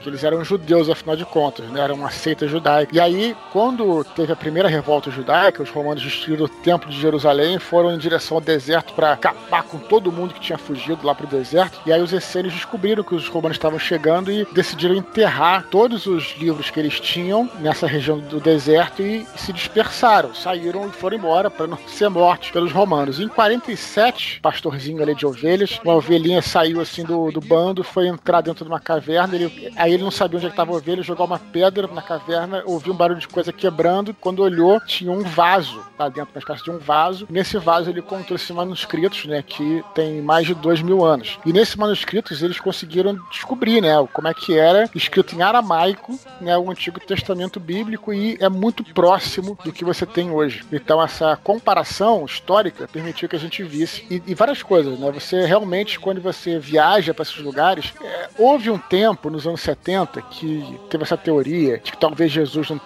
[0.00, 2.94] que eles eram judeus, afinal de contas, né, uma seita judaica.
[2.94, 7.58] E aí, quando teve a primeira revolta judaica, os romanos destruíram o Templo de Jerusalém
[7.58, 11.26] foram em direção ao deserto para acabar com todo mundo que tinha fugido lá pro
[11.26, 11.80] deserto.
[11.86, 16.36] E aí os essênios descobriram que os romanos estavam chegando e decidiram enterrar todos os
[16.38, 21.50] livros que eles tinham nessa região do deserto e se dispersaram, saíram e foram embora
[21.50, 23.20] para não ser mortos pelos romanos.
[23.20, 28.40] Em 47, pastorzinho ali de ovelhas, uma ovelhinha saiu assim do, do bando, foi entrar
[28.40, 31.38] dentro de uma caverna, ele, aí ele não sabia onde estava a ovelha, jogou uma
[31.38, 36.08] pedra na caverna, ouviu um barulho de coisa quebrando, quando olhou, tinha um vaso lá
[36.08, 37.26] dentro, uma espécie de um vaso.
[37.30, 41.38] Nesse vaso ele encontrou esses manuscritos, né, que tem mais de dois mil anos.
[41.44, 46.56] E nesses manuscritos eles conseguiram descobrir, né, como é que era escrito em aramaico, né,
[46.56, 50.64] o Antigo Testamento bíblico e é muito próximo do que você tem hoje.
[50.72, 55.10] Então essa comparação histórica permitiu que a gente visse e, e várias coisas, né?
[55.10, 60.22] Você realmente quando você viaja para esses lugares, é, houve um tempo nos anos 70
[60.22, 62.80] que teve essa teoria de que talvez Jesus não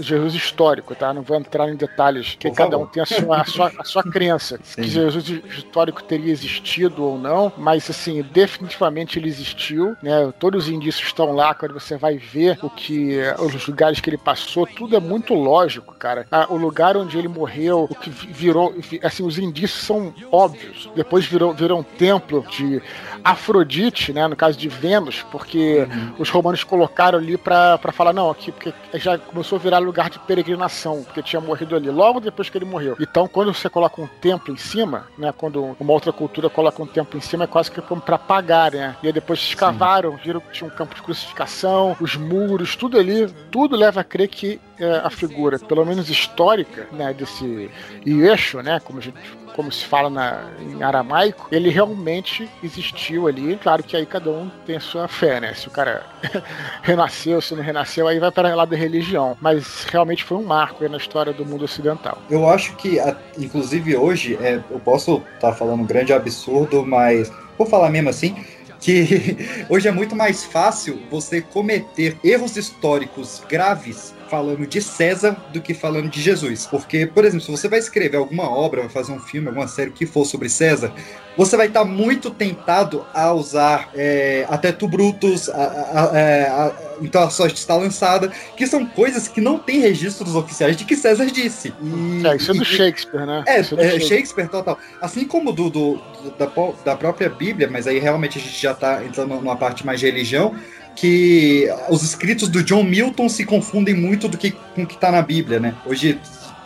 [0.00, 1.12] Jesus histórico, tá?
[1.12, 2.84] Não vou entrar em detalhes, que Por cada favor.
[2.84, 4.58] um tem a sua, a sua, a sua crença.
[4.58, 10.32] Que Jesus histórico teria existido ou não, mas assim, definitivamente ele existiu, né?
[10.38, 14.18] Todos os indícios estão lá, quando você vai ver o que os lugares que ele
[14.18, 16.26] passou, tudo é muito lógico, cara.
[16.30, 20.14] Ah, o lugar onde ele morreu, o que vi- virou, vi- assim, os indícios são
[20.32, 20.88] óbvios.
[20.94, 22.80] Depois virou, virou um templo de
[23.22, 24.28] Afrodite, né?
[24.28, 25.86] No caso de Vênus, porque
[26.18, 30.10] os romanos colocaram ali pra pra falar, não, aqui, porque já começou a virar lugar
[30.10, 32.96] de peregrinação, porque tinha morrido ali, logo depois que ele morreu.
[33.00, 35.32] Então, quando você coloca um templo em cima, né?
[35.36, 38.72] Quando uma outra cultura coloca um templo em cima, é quase que como pra pagar,
[38.72, 38.96] né?
[39.02, 43.28] E aí depois escavaram, viram que tinha um campo de crucificação, os muros, tudo ali,
[43.50, 47.12] tudo leva a crer que é, a figura, pelo menos histórica, né?
[47.12, 47.70] Desse
[48.06, 48.80] Yeshua, né?
[48.80, 49.16] Como a gente
[49.54, 53.56] como se fala na, em aramaico, ele realmente existiu ali.
[53.56, 55.54] Claro que aí cada um tem a sua fé, né?
[55.54, 56.04] Se o cara
[56.82, 59.36] renasceu, se não renasceu, aí vai para lá da religião.
[59.40, 62.18] Mas realmente foi um marco na história do mundo ocidental.
[62.28, 62.98] Eu acho que,
[63.38, 68.44] inclusive hoje, é, eu posso estar falando um grande absurdo, mas vou falar mesmo assim,
[68.80, 69.38] que
[69.70, 75.74] hoje é muito mais fácil você cometer erros históricos graves falando de César do que
[75.74, 76.66] falando de Jesus.
[76.66, 79.90] Porque, por exemplo, se você vai escrever alguma obra, vai fazer um filme, alguma série
[79.90, 80.92] que for sobre César,
[81.36, 86.72] você vai estar muito tentado a usar é, até tu Brutus, a, a- a- é,
[87.02, 90.94] então a sorte está lançada, que são coisas que não tem registros oficiais de que
[90.96, 91.72] César disse.
[91.82, 93.42] E, É, isso é do Shakespeare, né?
[93.46, 94.00] é, é é, Shakespeare.
[94.00, 94.78] Shakespeare total.
[95.02, 96.00] Assim como do, do-
[96.38, 96.48] da,
[96.84, 100.06] da própria Bíblia, mas aí realmente a gente já tá entrando numa parte mais de
[100.06, 100.54] religião,
[100.96, 105.10] que os escritos do John Milton se confundem muito do que com o que tá
[105.10, 105.74] na Bíblia, né?
[105.84, 106.18] Hoje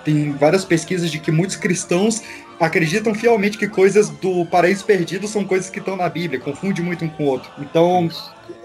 [0.05, 2.23] tem várias pesquisas de que muitos cristãos
[2.61, 7.05] acreditam fielmente que coisas do Paraíso Perdido são coisas que estão na Bíblia, confunde muito
[7.05, 7.51] um com o outro.
[7.59, 8.09] Então,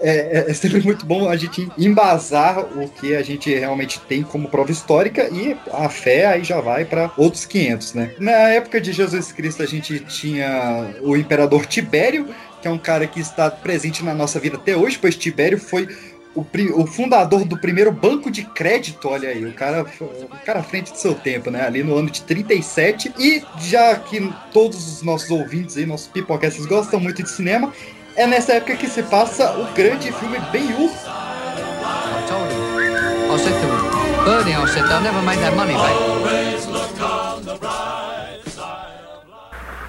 [0.00, 4.22] é, é- é sempre muito bom a gente embasar o que a gente realmente tem
[4.22, 8.10] como prova histórica e a fé aí já vai para outros 500, né?
[8.18, 12.28] Na época de Jesus Cristo a gente tinha o imperador Tibério,
[12.60, 15.86] que é um cara que está presente na nossa vida até hoje, pois Tibério foi
[16.34, 16.44] o,
[16.82, 20.62] o fundador do primeiro banco de crédito, olha aí, o cara, foi- o cara à
[20.62, 21.64] frente do seu tempo, né?
[21.64, 23.12] Ali no ano de 37.
[23.18, 27.72] E já que todos os nossos ouvintes aí, nossos pipocastes gostam muito de cinema,
[28.16, 30.90] é nessa época que se passa o grande filme Ben-Hur.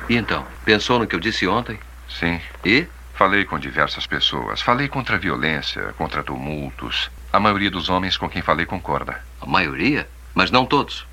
[0.07, 1.79] E então, pensou no que eu disse ontem?
[2.07, 2.39] Sim.
[2.63, 2.85] E?
[3.15, 4.61] Falei com diversas pessoas.
[4.61, 7.09] Falei contra a violência, contra tumultos.
[7.31, 9.21] A maioria dos homens com quem falei concorda.
[9.41, 10.07] A maioria?
[10.33, 11.07] Mas não todos.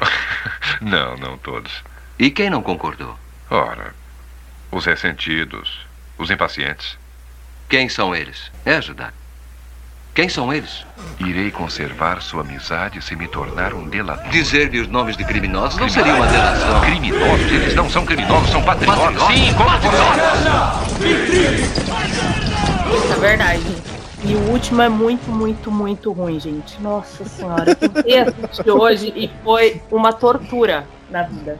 [0.80, 1.84] Não, não todos.
[2.18, 3.16] E quem não concordou?
[3.48, 3.94] Ora,
[4.70, 5.86] os ressentidos,
[6.18, 6.98] os impacientes.
[7.68, 8.50] Quem são eles?
[8.64, 9.12] É, Judá.
[10.14, 10.84] Quem são eles?
[11.18, 14.28] Irei conservar sua amizade se me tornar um delador.
[14.28, 16.82] Dizer-lhe os nomes de criminosos não seria uma delação.
[16.82, 17.50] Criminosos?
[17.50, 19.22] Eles não são criminosos, são patriotas.
[19.28, 19.70] Sim, como
[22.94, 23.62] Isso é verdade.
[24.22, 26.78] E o último é muito, muito, muito ruim, gente.
[26.82, 27.74] Nossa senhora.
[28.04, 31.58] Eu assistir hoje e foi uma tortura na vida.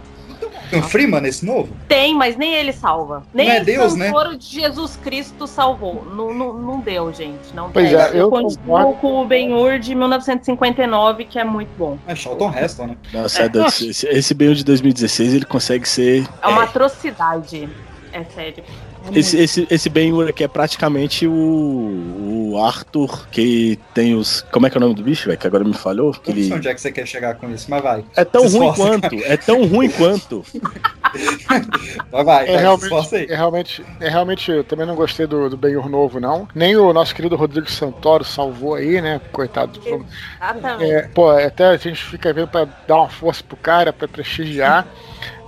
[0.73, 1.69] Tem um Freeman esse novo?
[1.87, 3.23] Tem, mas nem ele salva.
[3.35, 4.07] Nem Não é o Deus, né?
[4.07, 6.03] Santoro de Jesus Cristo salvou.
[6.17, 7.55] Não, não, não deu, gente.
[7.55, 8.01] Não Pois deu.
[8.01, 9.01] é, eu continuo concordo.
[9.01, 11.99] com o Ben-Hur de 1959, que é muito bom.
[12.07, 12.97] É Charlton Heston, né?
[13.13, 16.27] Nossa, é, esse, esse bem de 2016 ele consegue ser.
[16.41, 17.69] É uma atrocidade.
[18.13, 18.65] É sério.
[19.15, 24.43] Esse, esse, esse Ben Hur aqui é praticamente o, o Arthur que tem os.
[24.53, 25.39] Como é que é o nome do bicho, velho?
[25.39, 26.13] Que agora me falhou.
[26.13, 26.55] Que Eu não sei ele...
[26.55, 28.05] onde é que você quer chegar com isso, mas vai.
[28.17, 29.15] É tão ruim quanto.
[29.25, 30.45] É tão ruim quanto.
[32.11, 33.27] Vai, vai, É vai, realmente, aí.
[33.29, 36.49] é realmente, é realmente, eu também não gostei do, do Ben-Hur novo, não.
[36.55, 39.21] Nem o nosso querido Rodrigo Santoro salvou aí, né?
[39.33, 39.81] Coitado.
[39.85, 40.91] Exatamente.
[40.91, 44.87] É, pô, até a gente fica vendo pra dar uma força pro cara, pra prestigiar.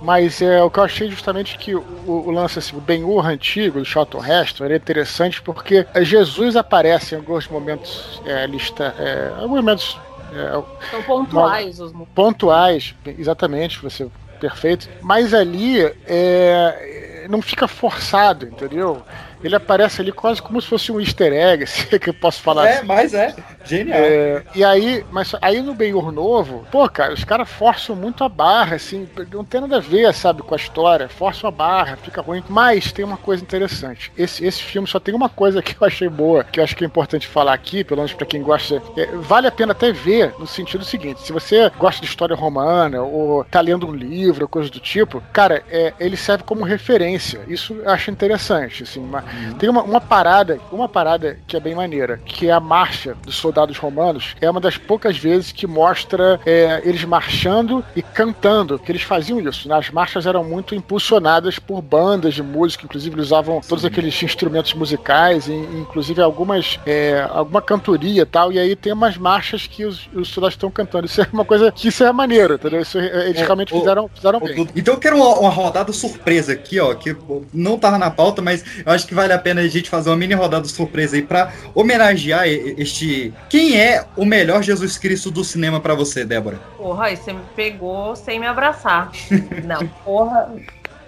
[0.01, 3.79] Mas é, o que eu achei justamente que o, o lance, assim, o Ben-Hur antigo,
[3.79, 9.57] do Charlton Heston, era interessante porque Jesus aparece em alguns momentos, é, lista, é, alguns
[9.61, 9.97] momentos
[10.33, 10.51] é,
[10.91, 14.07] São pontuais os pontuais, exatamente, você
[14.39, 14.89] perfeito.
[15.01, 19.01] Mas ali é, não fica forçado, entendeu?
[19.45, 22.41] Ele aparece ali quase como se fosse um easter egg, se é que eu posso
[22.41, 22.85] falar É, assim.
[22.85, 23.33] mas é.
[23.63, 23.97] Genial.
[23.99, 28.29] É, e aí, mas aí no Ben-Hur novo, pô, cara, os caras forçam muito a
[28.29, 32.21] barra, assim, não tem nada a ver, sabe, com a história, forçam a barra, fica
[32.21, 32.43] ruim.
[32.49, 34.11] Mas tem uma coisa interessante.
[34.17, 36.83] Esse, esse filme só tem uma coisa que eu achei boa, que eu acho que
[36.83, 40.33] é importante falar aqui, pelo menos pra quem gosta, é, vale a pena até ver
[40.39, 44.69] no sentido seguinte: se você gosta de história romana ou tá lendo um livro, coisa
[44.69, 47.41] do tipo, cara, é, ele serve como referência.
[47.47, 49.23] Isso eu acho interessante, assim, uma-
[49.57, 53.35] Tem uma, uma parada, uma parada que é bem maneira, que é a marcha dos
[53.35, 54.35] soldados romanos.
[54.41, 59.39] É uma das poucas vezes que mostra é, eles marchando e cantando, que eles faziam
[59.39, 59.67] isso.
[59.67, 59.75] Né?
[59.75, 64.73] As marchas eram muito impulsionadas por bandas de música, inclusive eles usavam todos aqueles instrumentos
[64.73, 68.51] musicais, e, inclusive algumas é, alguma cantoria e tal.
[68.51, 71.05] E aí tem umas marchas que os, os soldados estão cantando.
[71.05, 72.81] Isso é uma coisa que isso é maneiro, entendeu?
[72.81, 74.67] Isso, é, eles realmente fizeram, fizeram bem.
[74.75, 77.15] Então eu quero uma, uma rodada surpresa aqui, ó, que
[77.53, 80.15] não tava na pauta, mas eu acho que vale a pena a gente fazer uma
[80.15, 83.33] mini rodada surpresa aí pra homenagear este.
[83.49, 86.59] Quem é o melhor Jesus Cristo do cinema pra você, Débora?
[86.77, 89.11] Porra, aí você me pegou sem me abraçar.
[89.65, 90.53] Não, porra.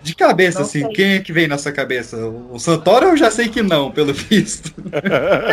[0.07, 0.93] De cabeça, Não assim, sei.
[0.93, 2.15] quem é que vem na sua cabeça?
[2.49, 4.73] O Santoro eu já sei que não, pelo visto.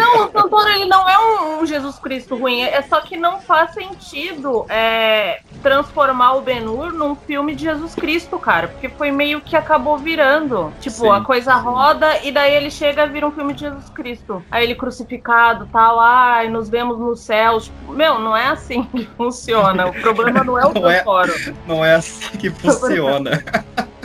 [0.01, 3.41] Não, o Santoro ele não é um, um Jesus Cristo ruim, é só que não
[3.41, 9.41] faz sentido é, transformar o Ben-Hur num filme de Jesus Cristo, cara, porque foi meio
[9.41, 10.73] que acabou virando.
[10.81, 13.89] Tipo, Sim, a coisa roda e daí ele chega a vir um filme de Jesus
[13.89, 14.41] Cristo.
[14.53, 17.65] Aí ele crucificado, tal, ai, nos vemos nos céus.
[17.65, 19.89] Tipo, meu, não é assim que funciona.
[19.89, 21.33] O problema não é o Não é- Santoro.
[21.67, 23.43] Não é assim que funciona.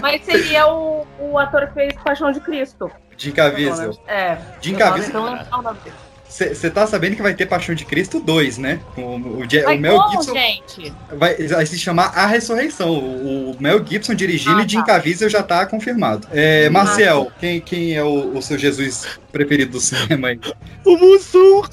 [0.01, 2.91] Mas seria o, o ator que fez Paixão de Cristo.
[3.17, 3.97] Jim Caviezel.
[4.07, 4.37] É.
[4.61, 5.21] Jim Caviezel.
[5.21, 6.09] o.
[6.29, 8.79] Você tá sabendo que vai ter Paixão de Cristo 2, né?
[8.95, 10.93] O, Je- Mas o Mel como, Gibson gente?
[11.11, 12.91] vai, vai se chamar A Ressurreição.
[12.91, 14.85] O, o Mel Gibson dirigindo Ah, e Jim tá.
[14.85, 16.27] Caviezel já tá confirmado.
[16.31, 20.39] É, Marcel, quem, quem é o, o seu Jesus preferido do cinema aí?
[20.85, 21.63] O Mussum!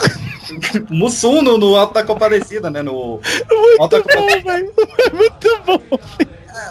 [0.88, 2.80] Mussum no, no Alto da Compadecida, né?
[2.80, 3.20] No
[3.78, 4.52] Alto da Compadecida.
[5.06, 5.82] É muito bom.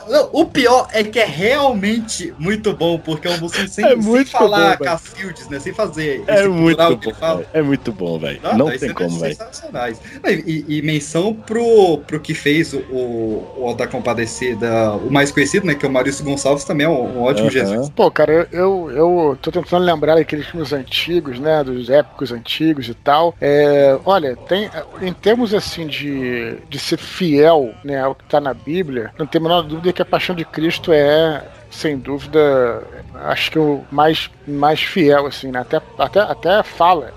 [0.08, 4.26] Não, O pior é que é realmente muito bom, porque o Mussum sem, É sem
[4.26, 4.86] falar bom.
[4.86, 5.60] Cacildes, né?
[5.60, 6.98] Sem fazer É muito bom.
[6.98, 7.46] que fala.
[7.54, 8.39] É muito bom, velho.
[8.58, 9.36] Não, tem como, velho.
[9.36, 10.00] sensacionais.
[10.46, 15.76] E, e menção pro, pro que fez o, o, da Compadecida, o mais conhecido, né?
[15.76, 17.50] Que é o Maurício Gonçalves, também é um, um ótimo.
[17.50, 17.89] Jesus.
[17.89, 21.63] Pô, cara, eu, eu, tô tentando lembrar daqueles filmes antigos, né?
[21.63, 23.36] Dos épicos antigos e tal.
[23.39, 24.70] É, olha, tem,
[25.02, 29.39] em termos assim de, de ser fiel né, ao que tá na Bíblia, não tem
[29.39, 31.44] a menor dúvida que a paixão de Cristo é.
[31.72, 32.82] Sem dúvida,
[33.26, 35.60] acho que o mais, mais fiel, assim, né?
[35.60, 37.14] Até, até, até fala.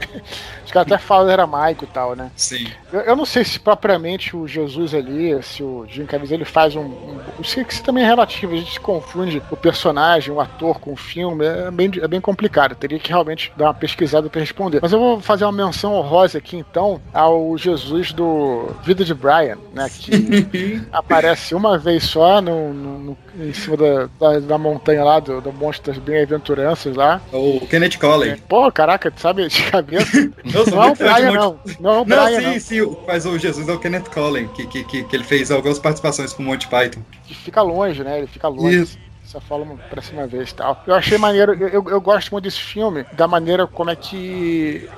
[0.69, 2.31] Os caras até falam aramaico e tal, né?
[2.37, 2.67] Sim.
[2.93, 6.77] Eu, eu não sei se propriamente o Jesus ali, se o Jim Caviezel ele faz
[6.77, 10.41] um, um isso que isso também é relativo, a gente se confunde o personagem, o
[10.41, 12.75] ator com o filme, é bem, é bem complicado.
[12.75, 14.81] Teria que realmente dar uma pesquisada para responder.
[14.83, 19.57] Mas eu vou fazer uma menção honrosa aqui então ao Jesus do Vida de Brian,
[19.73, 19.89] né?
[19.91, 25.19] Que aparece uma vez só no, no- no- em cima da, da, da montanha lá,
[25.21, 27.21] do, do Monte das Bem-aventuranças lá.
[27.33, 28.37] O Kenneth Colley.
[28.49, 30.29] Pô, caraca, tu sabe de cabeça?
[30.65, 32.05] Sou não Brian, Monte- não.
[32.05, 32.61] Não Não, sim, não.
[32.61, 35.79] sim, mas o Jesus é o Kenneth Colley, que, que, que, que ele fez algumas
[35.79, 37.01] participações com o Monty Python.
[37.25, 38.19] que fica longe, né?
[38.19, 38.83] Ele fica longe.
[38.83, 38.99] Isso.
[39.25, 40.83] Só fala uma próxima vez e tal.
[40.87, 44.89] Eu achei maneiro, eu, eu, gosto muito desse filme, da maneira como é que.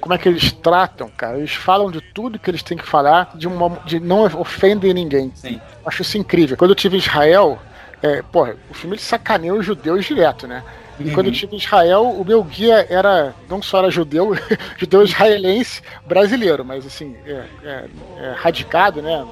[0.00, 1.36] Como é que eles tratam, cara?
[1.36, 5.32] Eles falam de tudo que eles têm que falar, de uma de não ofendem ninguém.
[5.34, 5.60] Sim.
[5.84, 6.56] Acho isso incrível.
[6.56, 7.58] Quando eu tive em Israel,
[8.00, 10.62] é, porra, o filme ele sacaneia os judeus direto, né?
[11.00, 11.14] E Uhum.
[11.14, 14.32] quando eu estive em Israel, o meu guia era, não só era judeu,
[14.76, 17.84] judeu israelense brasileiro, mas assim, é, é-
[18.18, 19.26] é radicado, né?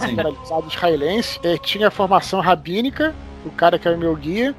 [0.00, 3.14] Naturalizado israelense, é, tinha formação rabínica,
[3.46, 4.54] o cara que era o meu guia,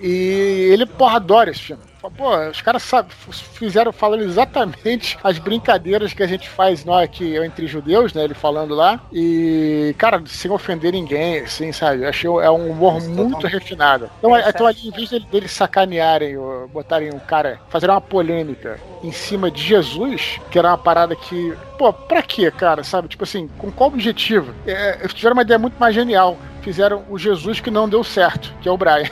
[0.00, 1.82] e ele, porra, adora esse filme.
[2.16, 7.36] Pô, os caras sabe- fizeram falando exatamente as brincadeiras que a gente faz nós aqui
[7.36, 8.24] entre judeus, né?
[8.24, 9.00] Ele falando lá.
[9.12, 12.02] E, cara, sem ofender ninguém, assim, sabe?
[12.02, 14.08] Eu achei é um humor muito refinado.
[14.18, 18.00] Então, é- então ali, em vez dele- deles sacanearem, ou botarem um cara, fazerem uma
[18.00, 22.84] polêmica em cima de Jesus, que era uma parada que, pô, pra quê, cara?
[22.84, 23.08] Sabe?
[23.08, 24.54] Tipo assim, com qual objetivo?
[24.66, 26.36] É, eles tiveram uma ideia muito mais genial.
[26.68, 29.08] Fizeram o Jesus que não deu certo, que é o Brian.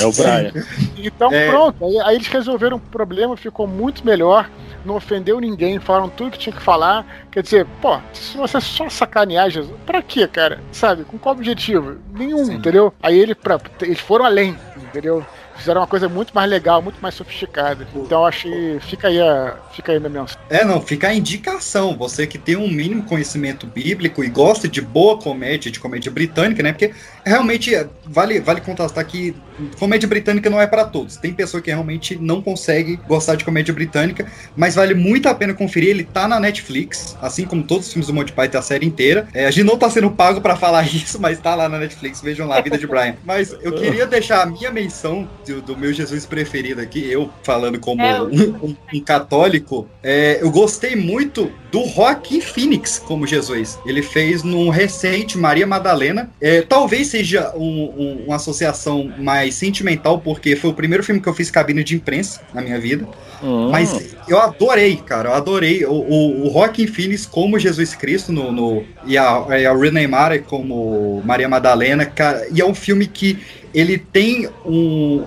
[0.00, 0.50] É o Brian.
[0.98, 1.48] Então É.
[1.48, 4.50] pronto, aí, aí eles resolveram o problema, ficou muito melhor,
[4.84, 7.06] não ofendeu ninguém, falaram tudo que tinha que falar.
[7.30, 10.58] Quer dizer, pô, se você só sacanear Jesus, pra quê, cara?
[10.72, 11.04] Sabe?
[11.04, 11.98] Com qual objetivo?
[12.12, 12.92] Nenhum, entendeu?
[13.00, 15.24] Aí ele, pra, eles foram além, entendeu?
[15.58, 17.86] Fizeram uma coisa muito mais legal, muito mais sofisticada.
[17.94, 18.80] Então eu achei.
[18.80, 20.40] Fica aí a, fica aí minha menção.
[20.48, 21.96] É, não, fica a indicação.
[21.96, 26.62] Você que tem um mínimo conhecimento bíblico e gosta de boa comédia, de comédia britânica,
[26.62, 26.72] né?
[26.72, 26.94] Porque
[27.28, 29.34] realmente é, vale, vale contrastar que
[29.78, 31.16] comédia britânica não é para todos.
[31.16, 35.52] Tem pessoa que realmente não consegue gostar de comédia britânica, mas vale muito a pena
[35.54, 35.90] conferir.
[35.90, 39.28] Ele tá na Netflix, assim como todos os filmes do Monty Python, a série inteira.
[39.34, 42.20] É, a gente não tá sendo pago para falar isso, mas tá lá na Netflix.
[42.20, 43.16] Vejam lá, a vida de Brian.
[43.24, 47.78] Mas eu queria deixar a minha menção do, do meu Jesus preferido aqui, eu falando
[47.80, 49.88] como É, um, um- católico.
[50.02, 53.78] É, eu gostei muito do Joaquim Phoenix como Jesus.
[53.84, 56.30] Ele fez num recente Maria Madalena.
[56.40, 57.17] É, talvez seja
[57.54, 61.82] um, um, uma associação mais sentimental, porque foi o primeiro filme que eu fiz cabine
[61.84, 63.06] de imprensa na minha vida.
[63.42, 63.70] Hum.
[63.70, 65.30] Mas eu adorei, cara.
[65.30, 69.66] Eu adorei o, o, o Joaquin Phoenix como Jesus Cristo no, no e, a, e
[69.66, 72.46] a Renee Mara como Maria Madalena, cara.
[72.52, 73.38] E é um filme que
[73.74, 75.24] ele tem um,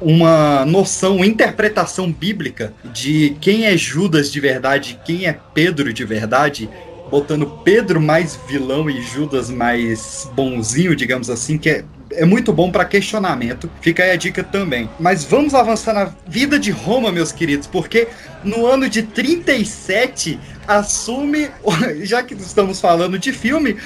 [0.00, 6.04] uma noção, uma interpretação bíblica de quem é Judas de verdade, quem é Pedro de
[6.04, 6.68] verdade,
[7.10, 12.70] botando Pedro mais vilão e Judas mais bonzinho, digamos assim, que é é muito bom
[12.70, 13.70] para questionamento.
[13.80, 14.90] Fica aí a dica também.
[14.98, 18.08] Mas vamos avançar na vida de Roma, meus queridos, porque
[18.42, 21.50] no ano de 37 assume,
[22.02, 23.76] já que estamos falando de filme,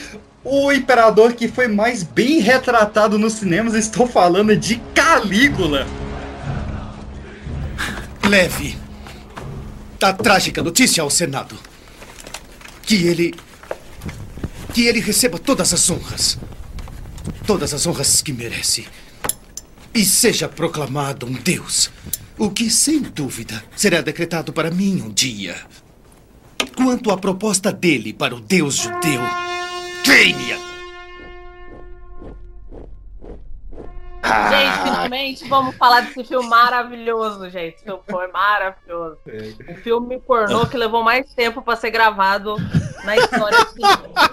[0.43, 5.87] o imperador que foi mais bem retratado nos cinemas, estou falando de Calígula.
[8.27, 8.79] Leve
[10.03, 11.57] a trágica notícia ao Senado
[12.85, 13.35] que ele.
[14.73, 16.39] que ele receba todas as honras.
[17.47, 18.87] Todas as honras que merece.
[19.95, 21.91] E seja proclamado um Deus.
[22.37, 25.57] O que, sem dúvida, será decretado para mim um dia.
[26.77, 29.21] Quanto à proposta dele para o Deus judeu,
[30.05, 30.74] queime-a!
[34.25, 37.75] Gente, finalmente vamos falar desse filme maravilhoso, gente.
[37.75, 39.19] Esse filme foi maravilhoso.
[39.27, 39.73] É.
[39.73, 42.57] O filme pornô que levou mais tempo para ser gravado
[43.05, 43.59] na história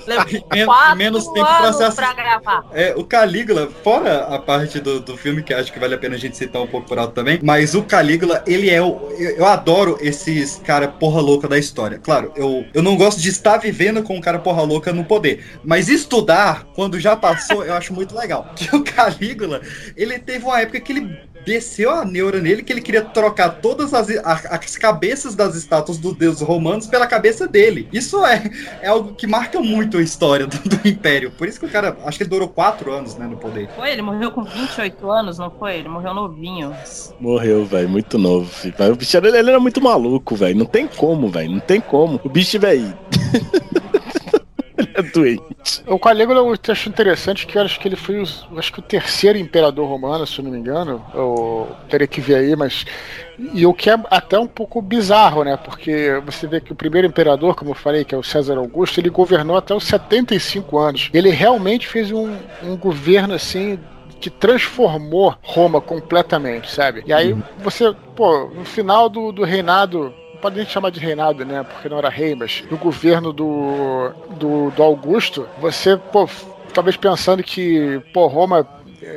[0.07, 2.65] Levou Men quatro menos tempo anos pra, pra gravar.
[2.73, 6.15] É, o Calígula, fora a parte do, do filme, que acho que vale a pena
[6.15, 9.11] a gente citar um pouco por alto também, mas o Calígula, ele é o.
[9.17, 11.99] Eu, eu adoro esses cara porra louca da história.
[11.99, 15.59] Claro, eu, eu não gosto de estar vivendo com um cara porra louca no poder,
[15.63, 18.49] mas estudar, quando já passou, eu acho muito legal.
[18.61, 19.59] Que o Calígula,
[19.95, 23.93] ele teve uma época que ele desceu a neura nele que ele queria trocar todas
[23.93, 27.87] as, as cabeças das estátuas dos deuses romanos pela cabeça dele.
[27.91, 28.43] Isso é,
[28.81, 31.31] é algo que marca muito a história do, do, Império.
[31.31, 33.69] Por isso que o cara, acho que ele durou quatro anos, né, no poder.
[33.75, 35.77] Foi, ele morreu com 28 anos, não foi?
[35.77, 36.75] Ele morreu novinho.
[37.19, 38.49] Morreu, velho, muito novo.
[38.49, 38.75] Filho.
[38.91, 40.57] O bicho ele era muito maluco, velho.
[40.57, 41.51] Não tem como, velho.
[41.51, 42.19] Não tem como.
[42.23, 42.97] O bicho, velho.
[44.93, 45.43] é doente.
[45.87, 48.83] O Calígula eu acho interessante que eu acho que ele foi o, acho que o
[48.83, 51.03] terceiro imperador romano, se eu não me engano.
[51.13, 52.85] Eu teria que ver aí, mas.
[53.53, 55.57] E o que é até um pouco bizarro, né?
[55.57, 58.99] Porque você vê que o primeiro imperador, como eu falei, que é o César Augusto,
[58.99, 61.09] ele governou até os 75 anos.
[61.13, 63.79] Ele realmente fez um, um governo assim
[64.21, 67.03] que transformou Roma completamente, sabe?
[67.07, 67.41] E aí uhum.
[67.57, 71.63] você, pô, no final do, do reinado pode nem chamar de reinado, né?
[71.63, 76.27] Porque não era rei, mas no governo do, do, do Augusto, você, pô,
[76.73, 78.67] talvez pensando que, pô, Roma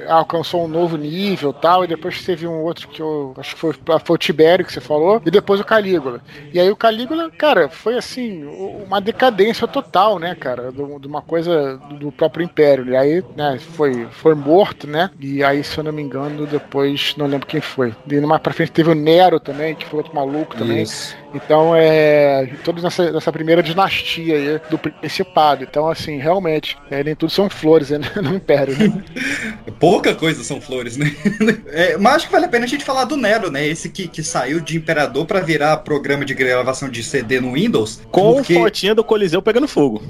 [0.08, 3.72] alcançou um novo nível tal, e depois teve um outro que eu acho que foi,
[3.72, 6.20] foi o Tibério que você falou, e depois o Calígula.
[6.52, 8.44] E aí o Calígula, cara, foi assim,
[8.86, 12.88] uma decadência total, né, cara, de uma coisa do próprio Império.
[12.88, 17.14] E aí, né, foi, foi morto, né, e aí, se eu não me engano, depois,
[17.16, 17.94] não lembro quem foi.
[18.10, 20.82] E mais pra frente teve o Nero também, que foi outro maluco também.
[20.82, 21.23] Isso.
[21.34, 22.50] Então, é.
[22.64, 25.64] Todos nessa, nessa primeira dinastia aí do Principado.
[25.64, 29.02] Então, assim, realmente, é, nem tudo são flores né, no Império, né?
[29.80, 31.14] Pouca coisa são flores, né?
[31.74, 33.66] É, mas acho que vale a pena a gente falar do Nero, né?
[33.66, 38.00] Esse que, que saiu de Imperador para virar programa de gravação de CD no Windows.
[38.10, 38.54] Com porque...
[38.54, 40.02] fotinha do Coliseu pegando fogo.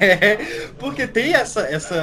[0.00, 0.38] é,
[0.78, 1.94] porque tem essa, essa,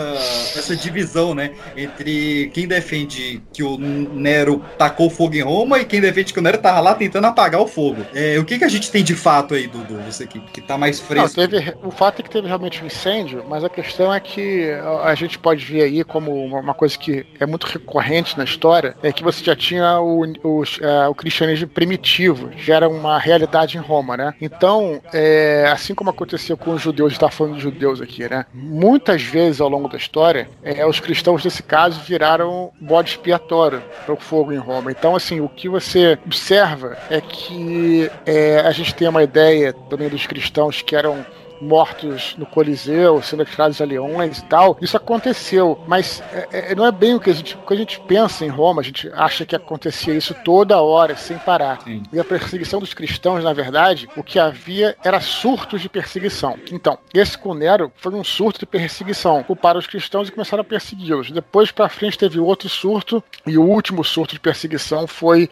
[0.56, 1.52] essa divisão, né?
[1.76, 6.42] Entre quem defende que o Nero tacou fogo em Roma e quem defende que o
[6.42, 8.06] Nero tava lá tentando apagar o fogo.
[8.14, 10.00] É, o que, que a gente tem de fato aí, Dudu?
[10.04, 11.42] Você que, que tá mais fresco.
[11.42, 14.70] Não, teve, o fato é que teve realmente um incêndio, mas a questão é que
[15.04, 19.12] a gente pode ver aí como uma coisa que é muito recorrente na história, é
[19.12, 23.82] que você já tinha o, o, é, o cristianismo primitivo, já era uma realidade em
[23.82, 24.36] Roma, né?
[24.40, 28.30] Então, é, assim como aconteceu com os judeus, a gente tá falando de judeus aqui,
[28.30, 28.46] né?
[28.54, 34.14] Muitas vezes ao longo da história, é, os cristãos, nesse caso, viraram bode expiatório para
[34.14, 34.92] o fogo em Roma.
[34.92, 38.35] Então, assim, o que você observa é que é,
[38.66, 41.26] a gente tem uma ideia também dos cristãos que eram
[41.62, 44.78] mortos no Coliseu, sendo atirados a leões e tal.
[44.82, 47.78] Isso aconteceu, mas é, é, não é bem o que a gente, o que a
[47.78, 48.82] gente pensa em Roma.
[48.82, 51.82] A gente acha que acontecia isso toda hora, sem parar.
[51.82, 52.04] Sim.
[52.12, 56.58] E a perseguição dos cristãos, na verdade, o que havia era surtos de perseguição.
[56.72, 59.44] Então, esse com Nero foi um surto de perseguição.
[59.44, 61.32] Culparam os cristãos e começaram a persegui-los.
[61.32, 65.50] Depois, para frente, teve outro surto, e o último surto de perseguição foi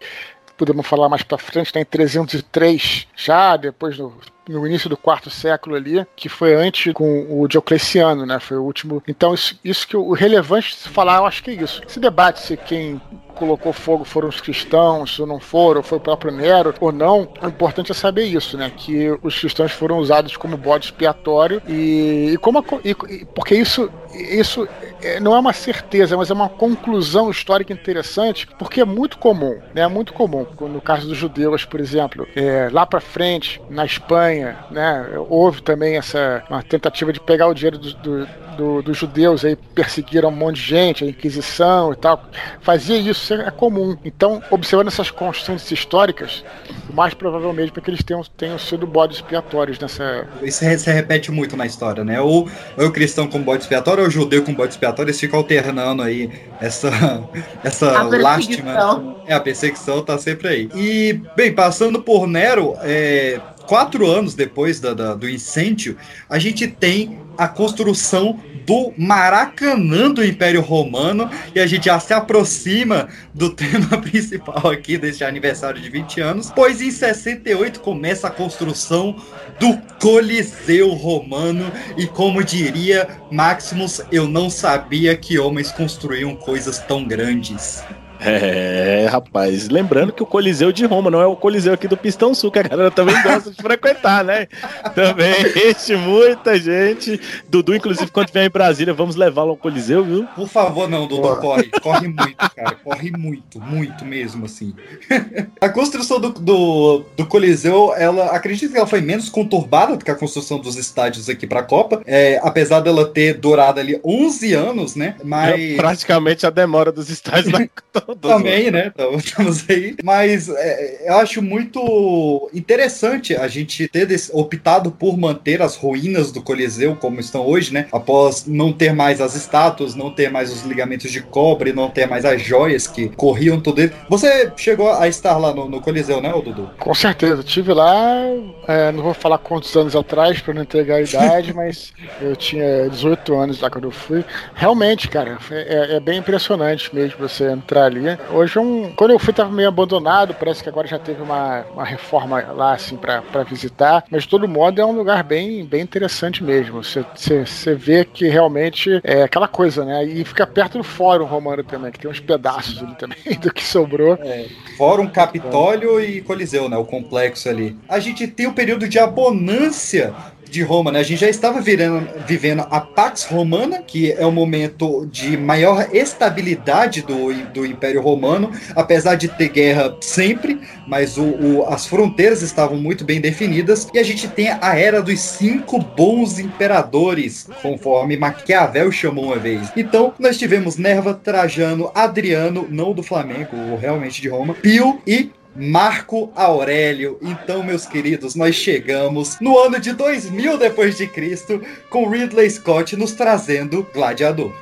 [0.56, 4.12] podemos falar mais para frente, né, em 303, já depois do
[4.48, 8.38] no início do quarto século ali, que foi antes com o Diocleciano, né?
[8.38, 9.02] Foi o último.
[9.08, 11.80] Então, isso, isso que o relevante se falar, eu acho que é isso.
[11.86, 13.00] Se debate se quem
[13.34, 17.28] colocou fogo foram os cristãos, se não foram, foi o próprio Nero ou não.
[17.42, 18.70] O importante é saber isso, né?
[18.74, 22.94] Que os cristãos foram usados como bode expiatório e, e como a, e,
[23.34, 24.68] porque isso isso
[25.02, 29.58] é, não é uma certeza, mas é uma conclusão histórica interessante, porque é muito comum,
[29.74, 29.82] né?
[29.82, 30.46] É muito comum.
[30.60, 35.06] No caso dos judeus, por exemplo, é, lá para frente, na Espanha, né?
[35.28, 39.56] Houve também essa uma tentativa de pegar o dinheiro do, do, do, dos judeus aí
[39.56, 42.24] perseguiram um monte de gente, a Inquisição e tal.
[42.60, 43.96] Fazia isso, é comum.
[44.04, 46.44] Então, observando essas constantes históricas,
[46.88, 50.26] o mais provável mesmo é que eles tenham, tenham sido bodes expiatórios nessa.
[50.42, 52.20] Isso se repete muito na história, né?
[52.20, 52.48] Ou,
[52.78, 56.02] ou o cristão como bode expiatório, ou o judeu como bode expiatório, eles ficam alternando
[56.02, 56.30] aí
[56.60, 56.90] essa,
[57.62, 59.14] essa lástima.
[59.26, 60.68] É, a perseguição tá sempre aí.
[60.74, 65.96] E, bem, passando por Nero, é, quatro anos depois da, da, do incêndio,
[66.28, 72.14] a gente tem a construção do Maracanã do Império Romano e a gente já se
[72.14, 78.30] aproxima do tema principal aqui deste aniversário de 20 anos, pois em 68 começa a
[78.30, 79.16] construção
[79.60, 87.04] do Coliseu Romano e como diria Maximus, eu não sabia que homens construíam coisas tão
[87.04, 87.84] grandes.
[88.20, 89.68] É, rapaz.
[89.68, 92.58] Lembrando que o Coliseu de Roma não é o Coliseu aqui do Pistão Sul, que
[92.58, 94.46] a galera também gosta de frequentar, né?
[94.94, 95.34] Também
[95.70, 97.20] enche muita gente.
[97.48, 100.26] Dudu, inclusive, quando vier em Brasília, vamos levá-lo ao Coliseu, viu?
[100.34, 101.70] Por favor, não, Dudu, corre.
[101.82, 102.76] Corre muito, cara.
[102.82, 104.74] Corre muito, muito mesmo, assim.
[105.60, 110.10] a construção do, do, do, Coliseu, ela acredito que ela foi menos conturbada do que
[110.10, 112.02] a construção dos estádios aqui pra Copa.
[112.06, 115.16] É, apesar dela ter durado ali 11 anos, né?
[115.22, 115.60] Mas.
[115.60, 117.68] É praticamente a demora dos estádios na
[118.20, 118.92] Também, né?
[119.16, 119.96] Estamos aí.
[120.02, 126.42] Mas é, eu acho muito interessante a gente ter optado por manter as ruínas do
[126.42, 127.86] Coliseu como estão hoje, né?
[127.92, 132.06] Após não ter mais as estátuas, não ter mais os ligamentos de cobre, não ter
[132.06, 133.92] mais as joias que corriam tudo ele.
[134.08, 136.70] Você chegou a estar lá no, no Coliseu, né, Dudu?
[136.78, 137.42] Com certeza.
[137.42, 138.22] Tive lá,
[138.66, 142.88] é, não vou falar quantos anos atrás para não entregar a idade, mas eu tinha
[142.88, 144.24] 18 anos lá quando eu fui.
[144.54, 148.18] Realmente, cara, é, é bem impressionante mesmo você entrar ali ali.
[148.30, 150.34] Hoje, um, quando eu fui, tava meio abandonado.
[150.34, 154.04] Parece que agora já teve uma, uma reforma lá, assim, para visitar.
[154.10, 156.82] Mas, de todo modo, é um lugar bem, bem interessante mesmo.
[156.82, 160.04] Você vê que realmente é aquela coisa, né?
[160.04, 163.64] E fica perto do Fórum Romano também, que tem uns pedaços ali também do que
[163.64, 164.18] sobrou.
[164.20, 166.76] É, Fórum, Capitólio e Coliseu, né?
[166.76, 167.76] O complexo ali.
[167.88, 170.14] A gente tem o período de abonância
[170.54, 171.00] de Roma, né?
[171.00, 175.88] A gente já estava virando, vivendo a Pax Romana, que é o momento de maior
[175.92, 182.42] estabilidade do, do Império Romano, apesar de ter guerra sempre, mas o, o, as fronteiras
[182.42, 183.88] estavam muito bem definidas.
[183.92, 189.72] E a gente tem a Era dos Cinco Bons Imperadores, conforme Maquiavel chamou uma vez.
[189.76, 196.32] Então, nós tivemos Nerva, Trajano, Adriano, não do Flamengo, realmente de Roma, Pio e Marco
[196.34, 197.18] Aurélio.
[197.22, 202.96] Então, meus queridos, nós chegamos no ano de 2000 depois de Cristo com Ridley Scott
[202.96, 204.52] nos trazendo Gladiador.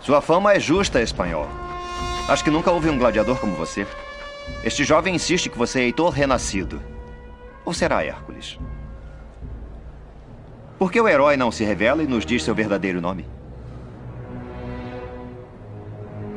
[0.00, 1.46] Sua fama é justa, espanhol.
[2.28, 3.86] Acho que nunca houve um gladiador como você.
[4.64, 6.82] Este jovem insiste que você é Heitor renascido.
[7.64, 8.58] Ou será Hércules?
[10.78, 13.24] Por que o herói não se revela e nos diz seu verdadeiro nome?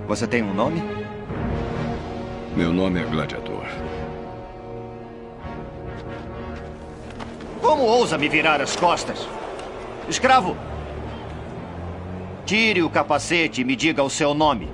[0.08, 0.95] Você tem um nome?
[2.56, 3.66] Meu nome é Gladiador.
[7.62, 9.28] Como ousa me virar as costas?
[10.08, 10.56] Escravo!
[12.46, 14.70] Tire o capacete e me diga o seu nome.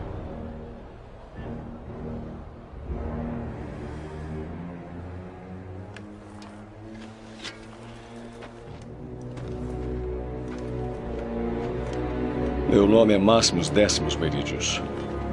[12.69, 14.79] Meu nome é Máximos Décimos Meridius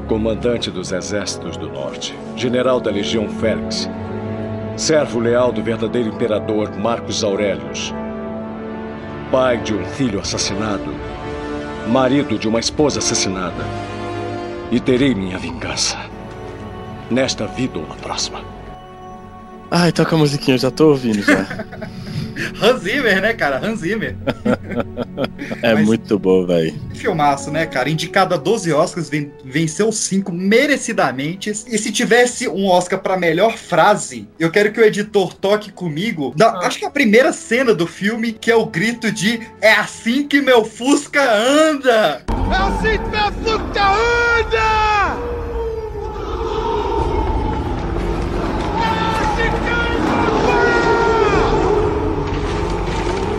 [0.09, 3.89] comandante dos exércitos do norte, general da Legião Félix,
[4.75, 7.93] servo leal do verdadeiro imperador Marcos Aurelius,
[9.31, 10.91] pai de um filho assassinado,
[11.89, 13.63] marido de uma esposa assassinada,
[14.73, 15.99] e terei minha vingança,
[17.11, 18.41] nesta vida ou na próxima.
[19.71, 21.47] Ai, toca a musiquinha, eu já tô ouvindo já.
[22.61, 23.59] Hans Zimmer, né, cara?
[23.65, 24.17] Hans Zimmer.
[25.63, 26.75] é Mas, muito bom, velho.
[26.95, 27.91] Filmaço, né, cara?
[27.91, 29.11] Indicado a 12 Oscars,
[29.45, 31.51] venceu 5 merecidamente.
[31.51, 36.33] E se tivesse um Oscar para melhor frase, eu quero que o editor toque comigo.
[36.37, 36.67] Da, ah.
[36.67, 40.41] Acho que a primeira cena do filme, que é o grito de É assim que
[40.41, 42.23] meu Fusca anda!
[42.29, 45.48] É assim que meu Fusca anda!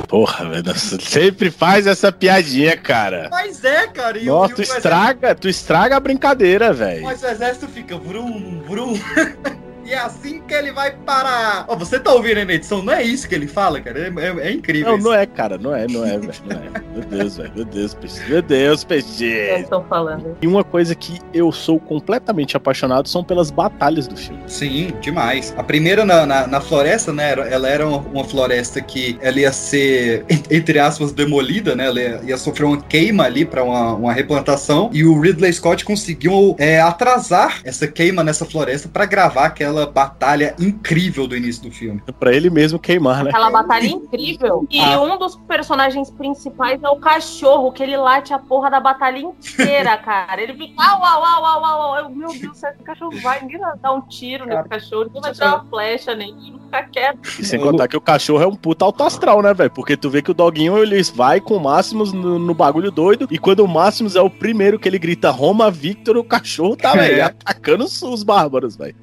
[0.10, 3.30] Porra, velho, sempre faz essa piadinha, cara.
[3.30, 4.18] Mas é, cara.
[4.18, 5.41] E Nossa, tu estraga, exército...
[5.41, 7.03] tu estraga a brincadeira, velho.
[7.03, 8.99] Mas o exército fica vrum, vrum.
[9.90, 11.66] E é assim que ele vai parar.
[11.68, 12.84] Ó, você tá ouvindo aí na edição?
[12.84, 14.00] Não é isso que ele fala, cara?
[14.00, 14.92] É, é- é incrível.
[14.92, 15.08] Não, isso.
[15.08, 15.58] não é, cara.
[15.58, 16.32] Não é, não é, velho.
[16.46, 16.84] Não é.
[16.94, 17.52] Meu Deus, velho.
[17.56, 18.30] Meu Deus, peixe.
[18.30, 19.26] Meu Deus, peixe.
[19.26, 20.38] Estão falando.
[20.40, 24.44] E uma coisa que eu sou completamente apaixonado são pelas batalhas do filme.
[24.46, 25.56] Sim, demais.
[25.58, 27.32] A primeira na, na, na floresta, né?
[27.52, 31.88] Ela era uma, floresta que ela ia ser, entre aspas, demolida, né?
[31.88, 34.92] Ela ia, ia sofrer uma queima ali para uma, uma replantação.
[34.94, 40.56] E o Ridley Scott conseguiu é, atrasar essa queima nessa floresta para gravar aquela batalha
[40.60, 42.02] incrível do início do filme.
[42.20, 43.30] Pra ele mesmo queimar, né?
[43.30, 44.66] Aquela batalha incrível.
[44.70, 45.02] E Ah.
[45.02, 49.98] um dos personagens principais é o cachorro, que ele late a porra da batalha inteira,
[50.00, 50.42] cara.
[50.42, 51.96] Ele fica au, au, au, au, au, au.
[51.98, 55.34] Eu, Meu Deus, esse cachorro vai, ninguém vai dar um tiro nesse cachorro, ninguém vai
[55.34, 57.20] tirar uma flecha nele, ele não fica quieto.
[57.40, 59.72] E sem contar que o cachorro é um puta alto astral, né, velho?
[59.72, 63.28] Porque tu vê que o doguinho ele vai com o Máximos no, no bagulho doido.
[63.32, 66.92] E quando o Máximos é o primeiro que ele grita Roma Victor, o cachorro tá,
[66.96, 66.98] É.
[66.98, 68.96] velho, atacando os, os bárbaros, velho.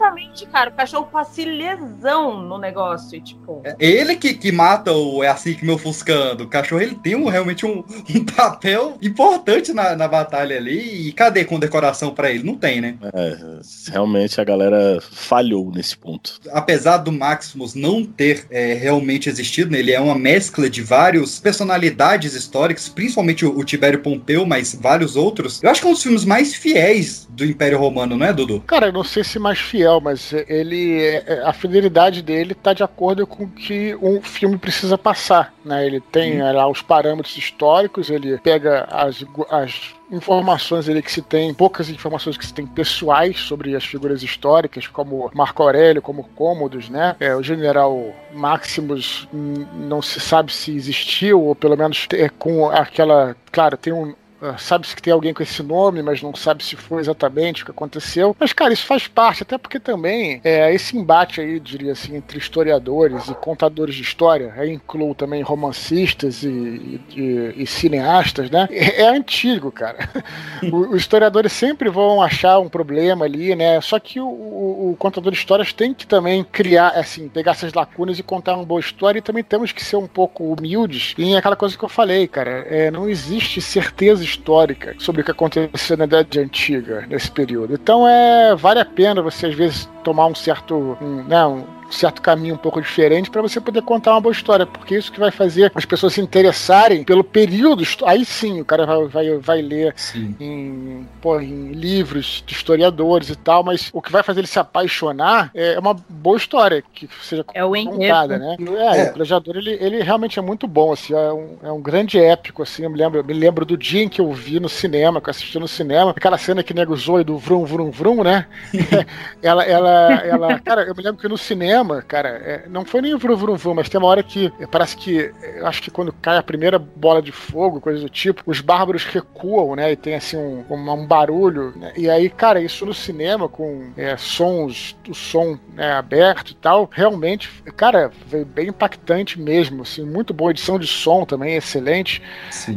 [0.00, 0.70] Exatamente, cara.
[0.70, 3.16] O cachorro passa lesão no negócio.
[3.16, 6.44] E, tipo, Ele que, que mata o É Assim Que Me Ofuscando.
[6.44, 7.84] O cachorro ele tem um, realmente um,
[8.14, 11.08] um papel importante na, na batalha ali.
[11.08, 12.42] E cadê com decoração pra ele?
[12.42, 12.96] Não tem, né?
[13.12, 16.40] É, realmente a galera falhou nesse ponto.
[16.52, 21.38] apesar do Maximus não ter é, realmente existido, né, ele é uma mescla de várias
[21.38, 25.62] personalidades históricas, principalmente o, o Tibério Pompeu, mas vários outros.
[25.62, 28.60] Eu acho que é um dos filmes mais fiéis do Império Romano, não é, Dudu?
[28.66, 32.82] Cara, eu não sei se mais fiel, mas ele é- a fidelidade dele tá de
[32.82, 35.86] acordo com o que um filme precisa passar, né?
[35.86, 41.54] Ele tem lá os parâmetros históricos, ele pega as, as informações ali que se tem,
[41.54, 46.88] poucas informações que se tem pessoais sobre as figuras históricas, como Marco Aurélio, como Cômodos,
[46.88, 47.16] né?
[47.20, 52.68] É, o general Maximus hum, não se sabe se existiu, ou pelo menos é, com
[52.68, 53.36] aquela.
[53.52, 54.14] Claro, tem um,
[54.58, 57.70] Sabe-se que tem alguém com esse nome, mas não sabe se foi exatamente o que
[57.70, 58.34] aconteceu.
[58.38, 62.38] Mas, cara, isso faz parte, até porque também é, esse embate aí, diria assim, entre
[62.38, 68.66] historiadores e contadores de história, aí incluo também romancistas e, e- e- cineastas, né?
[68.70, 69.98] É, é antigo, cara.
[70.72, 73.80] Os historiadores sempre vão achar um problema ali, né?
[73.80, 77.72] Só que o, o- o contador de histórias tem que também criar, assim, pegar essas
[77.72, 81.36] lacunas e contar uma boa história e também temos que ser um pouco humildes em
[81.36, 82.66] aquela coisa que eu falei, cara.
[82.68, 87.74] É, não existe certeza histórica sobre o que aconteceu na Idade Antiga, nesse período.
[87.74, 92.22] Então, é, vale a pena você, às vezes, tomar um certo, um, né, um certo
[92.22, 95.30] caminho um pouco diferente para você poder contar uma boa história, porque isso que vai
[95.30, 97.82] fazer as pessoas se interessarem pelo período.
[98.06, 99.94] Aí sim, o cara vai, vai, vai ler
[100.38, 104.58] em, pô, em livros de historiadores e tal, mas o que vai fazer ele se
[104.58, 108.56] apaixonar é uma boa história que seja É o contada, né?
[108.92, 109.10] É, É.
[109.10, 112.62] o Gladiador ele, ele realmente é muito bom, assim, é um, é um grande épico,
[112.62, 112.82] assim.
[112.84, 115.28] Eu me lembro, eu me lembro do dia em que eu vi no cinema, que
[115.28, 118.46] eu assisti no cinema, aquela cena que nego zoe do vrum vrum vrum, né?
[119.42, 123.14] ela, ela, ela, cara, eu me lembro que no cinema, cara, é, não foi nem
[123.14, 125.90] o vrum vrum vrum, mas tem uma hora que é, parece que, eu acho que
[125.90, 129.92] quando cai a primeira bola de fogo, coisa do tipo, os bárbaros recuam, né?
[129.92, 131.92] E tem assim um, um, um barulho, né?
[131.96, 136.88] E aí, cara, isso no cinema com é, sons, o som né, aberto e tal,
[136.92, 142.22] realmente, cara, veio bem impactante mesmo, assim, muito boa edição de som também, excelente.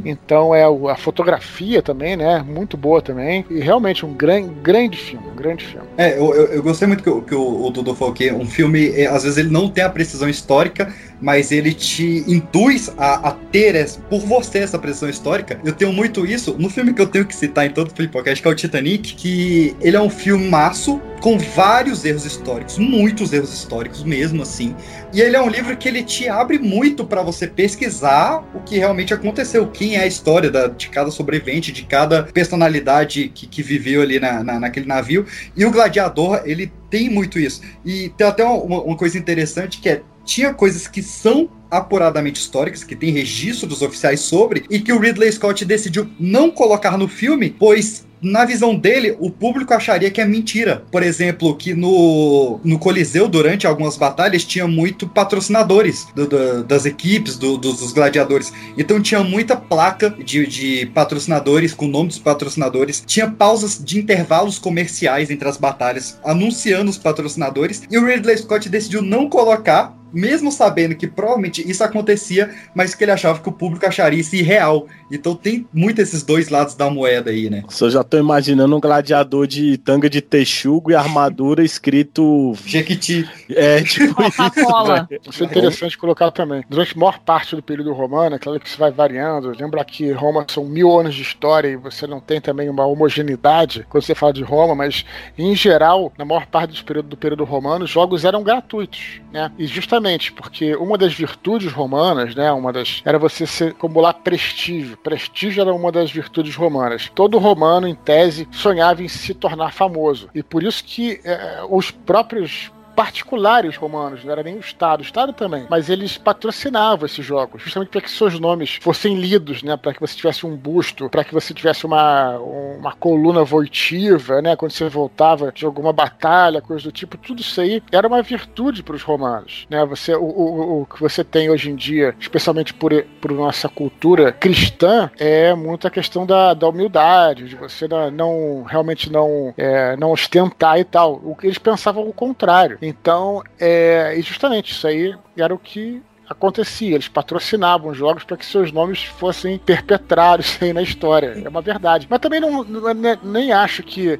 [0.05, 2.39] Então é a fotografia também, né?
[2.43, 3.45] Muito boa também.
[3.49, 5.87] E realmente um gran, grande filme, um grande filme.
[5.97, 8.45] É, eu, eu, eu gostei muito que, o- que o, o Dudu falou que um
[8.45, 13.29] filme, é, às vezes, ele não tem a precisão histórica, mas ele te induz a,
[13.29, 15.59] a ter, essa- por você, essa precisão histórica.
[15.63, 18.41] Eu tenho muito isso no filme que eu tenho que citar em todo o podcast,
[18.41, 23.53] que é o Titanic, que ele é um filmaço com vários erros históricos, muitos erros
[23.53, 24.75] históricos mesmo, assim.
[25.13, 28.77] E ele é um livro que ele te abre muito para você pesquisar o que
[28.77, 33.63] realmente aconteceu, quem é a história da- de cada sobrevivente, de cada personalidade que, que
[33.63, 35.25] viveu ali na, na- naquele navio.
[35.55, 37.61] E o Gladiador, ele tem muito isso.
[37.85, 42.83] E tem até uma, uma coisa interessante que é tinha coisas que são apuradamente históricas,
[42.83, 47.07] que tem registro dos oficiais sobre, e que o Ridley Scott decidiu não colocar no
[47.07, 50.85] filme, pois na visão dele, o público acharia que é mentira.
[50.89, 56.85] Por exemplo, que no, no Coliseu, durante algumas batalhas, tinha muito patrocinadores do- do- das
[56.85, 58.53] equipes, do- dos, gladiadores.
[58.77, 63.03] Então tinha muita placa de, de patrocinadores, com o nome dos patrocinadores.
[63.05, 67.83] Tinha pausas de intervalos comerciais entre as batalhas, anunciando os patrocinadores.
[67.91, 73.03] E o Ridley Scott decidiu não colocar mesmo sabendo que provavelmente isso acontecia, mas que
[73.03, 74.87] ele achava que o público acharia isso irreal.
[75.11, 77.63] Então tem muito esses dois lados da moeda aí, né?
[77.69, 82.53] Só já tô imaginando um gladiador de tanga de texugo e armadura escrito.
[82.65, 83.27] Jequiti.
[83.49, 85.07] É, tipo Coca-Cola.
[85.29, 86.63] Isso é interessante colocar também.
[86.69, 89.55] Durante a maior parte do período romano, é claro que isso vai variando.
[89.57, 93.85] Lembra que Roma são mil anos de história e você não tem também uma homogeneidade
[93.89, 95.05] quando você fala de Roma, mas
[95.37, 99.51] em geral, na maior parte do período, do período romano, os jogos eram gratuitos, né?
[99.57, 104.97] E justamente porque uma das virtudes romanas, né, uma das era você se acumular prestígio.
[104.97, 107.11] Prestígio era uma das virtudes romanas.
[107.13, 110.29] Todo romano, em tese, sonhava em se tornar famoso.
[110.33, 115.03] E por isso que eh, os próprios particulares romanos, não era nem o Estado, o
[115.03, 119.75] Estado também, mas eles patrocinavam esses jogos, justamente para que seus nomes fossem lidos, né,
[119.77, 124.55] para que você tivesse um busto, para que você tivesse uma, uma coluna voitiva, né,
[124.55, 128.83] quando você voltava de alguma batalha, coisa do tipo, tudo isso aí era uma virtude
[128.83, 132.73] para os romanos, né, você, o, o, o que você tem hoje em dia, especialmente
[132.73, 138.63] por, por nossa cultura cristã, é muito a questão da, da humildade, de você não,
[138.63, 144.15] realmente não, é, não ostentar e tal, o que eles pensavam o contrário, então, é,
[144.17, 146.95] e justamente isso aí era o que acontecia.
[146.95, 151.41] Eles patrocinavam jogos para que seus nomes fossem perpetrados aí na história.
[151.43, 152.07] É uma verdade.
[152.09, 154.19] Mas também não, não nem acho que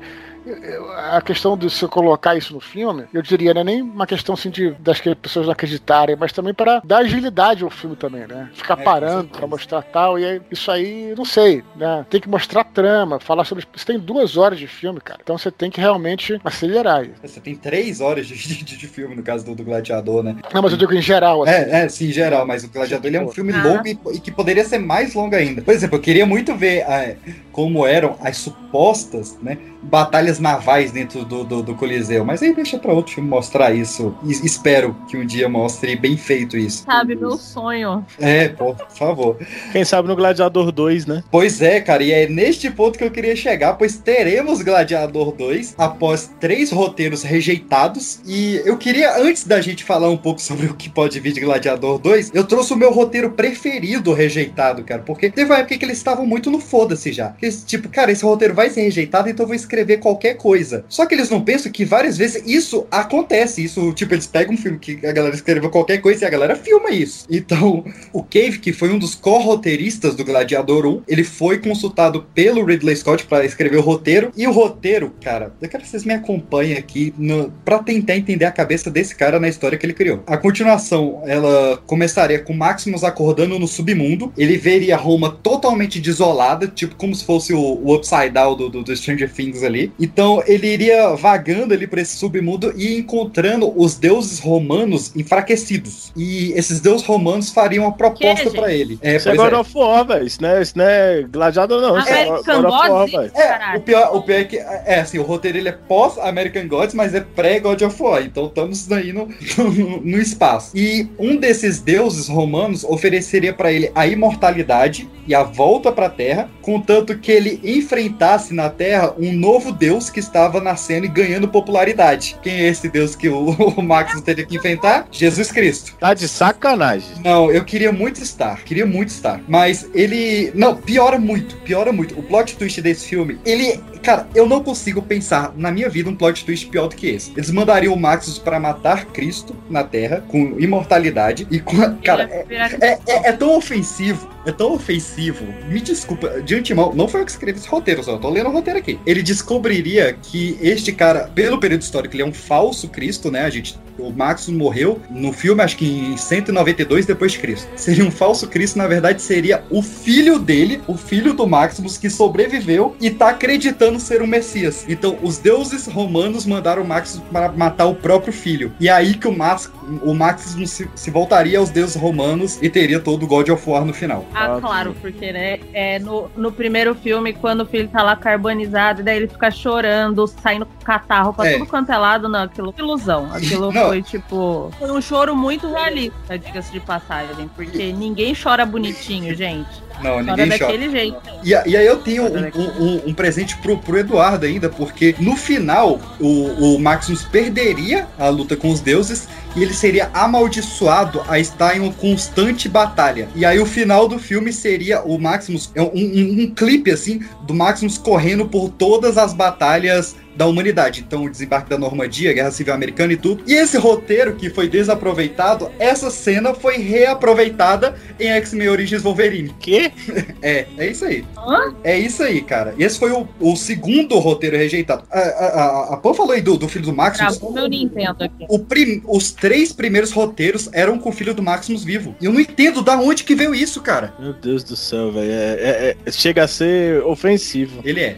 [1.16, 4.36] a questão de se colocar isso no filme, eu diria, não é nem uma questão
[4.36, 8.50] assim de das pessoas não acreditarem, mas também para dar agilidade ao filme também, né?
[8.54, 12.06] Ficar É, parando para mostrar tal, e aí, isso aí, não sei, né?
[12.10, 13.66] Tem que mostrar trama, falar sobre.
[13.76, 15.20] Você tem duas horas de filme, cara.
[15.24, 17.06] Então você tem que realmente acelerar.
[17.22, 20.36] Você tem três horas de, de, de filme no caso do, do Gladiador, né?
[20.54, 21.52] Não, mas eu digo em geral, assim.
[21.54, 23.64] É, é, sim, em geral, mas o Gladiador ele é um filme Ah.
[23.64, 25.62] longo e, e que poderia ser mais longo ainda.
[25.62, 27.16] Por exemplo, eu queria muito ver ah,
[27.52, 32.78] como eram as supostas, né, batalhas navais dentro do, do, do Coliseu, mas aí deixa
[32.78, 34.16] pra outro filme mostrar isso.
[34.24, 36.84] E espero que um dia mostre bem feito isso.
[36.84, 38.06] Sabe, meu sonho.
[38.20, 39.38] É, pô, por favor.
[39.72, 41.24] Quem sabe no Gladiador 2, né?
[41.32, 45.76] Pois é, cara, e é neste ponto que eu queria chegar, pois teremos Gladiador 2
[45.78, 48.20] após três roteiros rejeitados.
[48.26, 51.42] E eu queria, antes da gente falar um pouco sobre o que pode vir de
[51.42, 55.86] Gladiador 2, eu trouxe o meu roteiro preferido rejeitado, cara, porque teve uma época que
[55.86, 57.36] eles estavam muito no foda-se já.
[57.42, 60.86] Eles, tipo, cara, esse roteiro vai ser rejeitado, então eu vou escrever qualquer coisa.
[60.88, 63.64] Só que eles não pensam que várias vezes isso acontece.
[63.64, 66.56] Isso, tipo, eles pegam um filme que a galera escreveu qualquer coisa e a galera
[66.56, 67.26] filma isso.
[67.30, 72.64] Então, o Cave, que foi um dos co-roteiristas do Gladiador 1, ele foi consultado pelo
[72.64, 74.32] Ridley Scott para escrever o roteiro.
[74.36, 78.46] E o roteiro, cara, eu quero que vocês me acompanhem aqui no, para tentar entender
[78.46, 80.24] a cabeça desse cara na história que ele criou.
[80.26, 84.32] A continuação, ela começaria com Maximus acordando no submundo.
[84.38, 88.84] Ele veria Roma totalmente desolada, tipo como se fosse o, o Upside Down do, do,
[88.84, 89.92] do Stranger Things ali.
[90.14, 96.12] Então ele iria vagando ali para esse submundo e encontrando os deuses romanos enfraquecidos.
[96.16, 99.00] E esses deuses romanos fariam uma proposta para ele.
[99.02, 100.28] É, Isso é pois God of War, velho.
[100.28, 101.98] Isso não é, isso não é Gladiador, não.
[101.98, 103.32] Isso é God of War, Gods, velho.
[103.36, 106.94] É, o pior, o pior é que, é assim, o roteiro ele é pós-American Gods,
[106.94, 110.78] mas é pré-God of War, então estamos aí no, no, no espaço.
[110.78, 116.10] E um desses deuses romanos ofereceria para ele a imortalidade e a volta para a
[116.10, 121.48] Terra, contanto que ele enfrentasse na Terra um novo deus que estava nascendo e ganhando
[121.48, 122.38] popularidade.
[122.42, 125.08] Quem é esse deus que o, o Max teria que enfrentar?
[125.12, 125.96] Jesus Cristo.
[126.00, 127.10] Tá de sacanagem.
[127.24, 129.42] Não, eu queria muito estar, queria muito estar.
[129.48, 130.52] Mas ele.
[130.56, 132.18] Não, piora muito, piora muito.
[132.20, 133.80] O plot twist desse filme, ele.
[134.04, 137.32] Cara, eu não consigo pensar na minha vida um plot twist pior do que esse.
[137.38, 141.78] Eles mandariam o Maximus para matar Cristo na Terra, com imortalidade, e com.
[142.04, 142.46] Cara, é,
[142.82, 145.46] é, é- é tão ofensivo, é tão ofensivo.
[145.70, 148.50] Me desculpa, de antemão, não foi eu que escrevi esse roteiro, só eu tô lendo
[148.50, 149.00] o roteiro aqui.
[149.06, 153.42] Ele descobriria que este cara, pelo período histórico, ele é um falso Cristo, né?
[153.42, 153.78] A gente.
[154.04, 157.70] O Maximus morreu no filme, acho que em 192 depois de Cristo.
[157.76, 162.10] Seria um falso Cristo, na verdade, seria o filho dele, o filho do Maximus, que
[162.10, 164.86] sobreviveu e tá acreditando ser um Messias.
[164.88, 168.74] Então, os deuses romanos mandaram o Maximus para matar o próprio filho.
[168.80, 172.70] E é aí que o, Max, o Maximus se, se voltaria aos deuses romanos e
[172.70, 174.26] teria todo o God of War no final.
[174.34, 179.04] Ah, claro, porque, né, é, no, no primeiro filme, quando o filho tá lá carbonizado,
[179.04, 181.54] daí ele fica chorando, saindo com catarro pra É.
[181.58, 183.30] tudo quanto é lado, não, aquilo ilusão.
[183.34, 183.93] Aquilo Não.
[183.94, 189.84] Foi, tipo, foi um choro muito realista, diga-se de passagem, porque ninguém chora bonitinho, gente.
[190.02, 190.60] Não, Chora ninguém chora.
[190.60, 191.18] daquele jeito.
[191.44, 195.16] E, e aí eu tenho um, um- um- um presente pro, pro Eduardo ainda, porque
[195.20, 201.22] no final o, o Maximus perderia a luta com os deuses e ele seria amaldiçoado
[201.28, 203.30] a estar em uma constante batalha.
[203.36, 207.22] E aí o final do filme seria o Maximus, é um, um- um clipe assim,
[207.44, 211.04] do Maximus correndo por todas as batalhas da humanidade.
[211.06, 213.44] Então, o desembarque da Normandia, a Guerra Civil Americana e tudo.
[213.48, 219.54] E esse roteiro que foi desaproveitado, essa cena foi reaproveitada em X-Men Origins Wolverine.
[219.60, 219.92] Que?
[220.42, 221.26] é, é isso aí.
[221.38, 221.74] Hã?
[221.84, 222.74] É isso aí, cara.
[222.78, 225.04] Esse foi o, o segundo roteiro rejeitado.
[225.12, 227.38] A, a, a, a Pan falou aí do, do filho do Maximus.
[227.38, 228.46] Travou meu Nintendo aqui.
[228.50, 232.16] O prim, os três primeiros roteiros eram com o filho do Maximus vivo.
[232.20, 234.14] E eu não entendo da onde que veio isso, cara.
[234.20, 235.32] Meu Deus do céu, velho.
[235.32, 237.82] É, é, é, chega a ser ofensivo.
[237.84, 238.18] Ele é.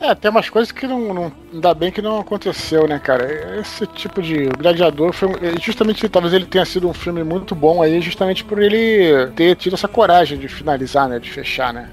[0.00, 1.32] É, tem umas coisas que não, não.
[1.52, 3.58] Ainda bem que não aconteceu, né, cara?
[3.60, 4.48] Esse tipo de.
[4.48, 5.28] O Gladiador foi.
[5.60, 9.74] Justamente, talvez ele tenha sido um filme muito bom aí, justamente por ele ter tido
[9.74, 11.18] essa coragem de finalizar, né?
[11.18, 11.88] De fechar, né?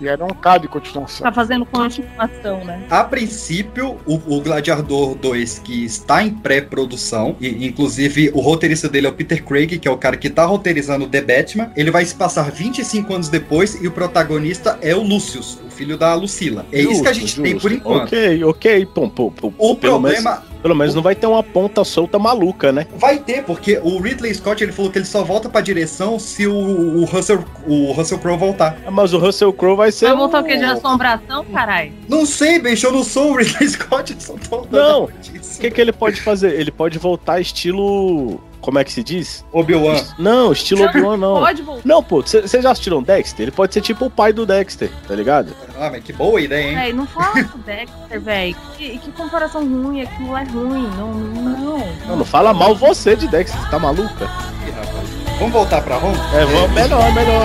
[0.00, 1.24] E era um cabe continuação.
[1.24, 2.84] Tá fazendo continuação, né?
[2.90, 9.06] A princípio, o, o Gladiador 2, que está em pré-produção, e inclusive o roteirista dele
[9.06, 12.04] é o Peter Craig, que é o cara que tá roteirizando The Batman, ele vai
[12.04, 16.66] se passar 25 anos depois e o protagonista é o Lucius, filho da Lucila.
[16.72, 17.76] É isso que a gente Justo, tem por justo.
[17.76, 18.02] enquanto.
[18.08, 18.86] Ok, ok.
[18.86, 22.18] Pô, pô, pô, O pelo problema- Menos, pelo menos não vai ter uma ponta solta
[22.18, 22.86] maluca, né?
[22.96, 26.48] Vai ter, porque o Ridley Scott ele falou que ele só volta pra direção se
[26.48, 28.76] o, o Russell, o Russell Crowe voltar.
[28.90, 30.06] Mas o Russell Crowe vai ser.
[30.08, 30.56] Vai voltar o quê?
[30.56, 31.92] De assombração, caralho?
[32.08, 35.04] Não sei, bicho, eu não sou o Ridley Scott, eu só tô Não.
[35.04, 36.58] O que, que ele pode fazer?
[36.58, 38.40] Ele pode voltar estilo.
[38.60, 39.44] Como é que se diz?
[39.52, 40.02] Obi-Wan.
[40.18, 41.34] Não, estilo Obi-Wan não.
[41.40, 41.82] Pode voltar.
[41.84, 43.44] Não, pô, vocês já assistiram Dexter?
[43.44, 45.54] Ele pode ser tipo o pai do Dexter, tá ligado?
[45.78, 46.74] Ah, mas que boa ideia, hein?
[46.76, 48.56] Véi, não fala do Dexter, velho.
[48.76, 50.88] Que, que comparação ruim, aquilo é ruim.
[50.96, 51.78] Não, não.
[52.08, 54.24] Não, não fala mal você de Dexter, você tá maluca?
[54.66, 55.08] Ih, rapaz.
[55.38, 56.16] Vamos voltar pra Roma?
[56.34, 57.44] É, vamos, melhor, melhor.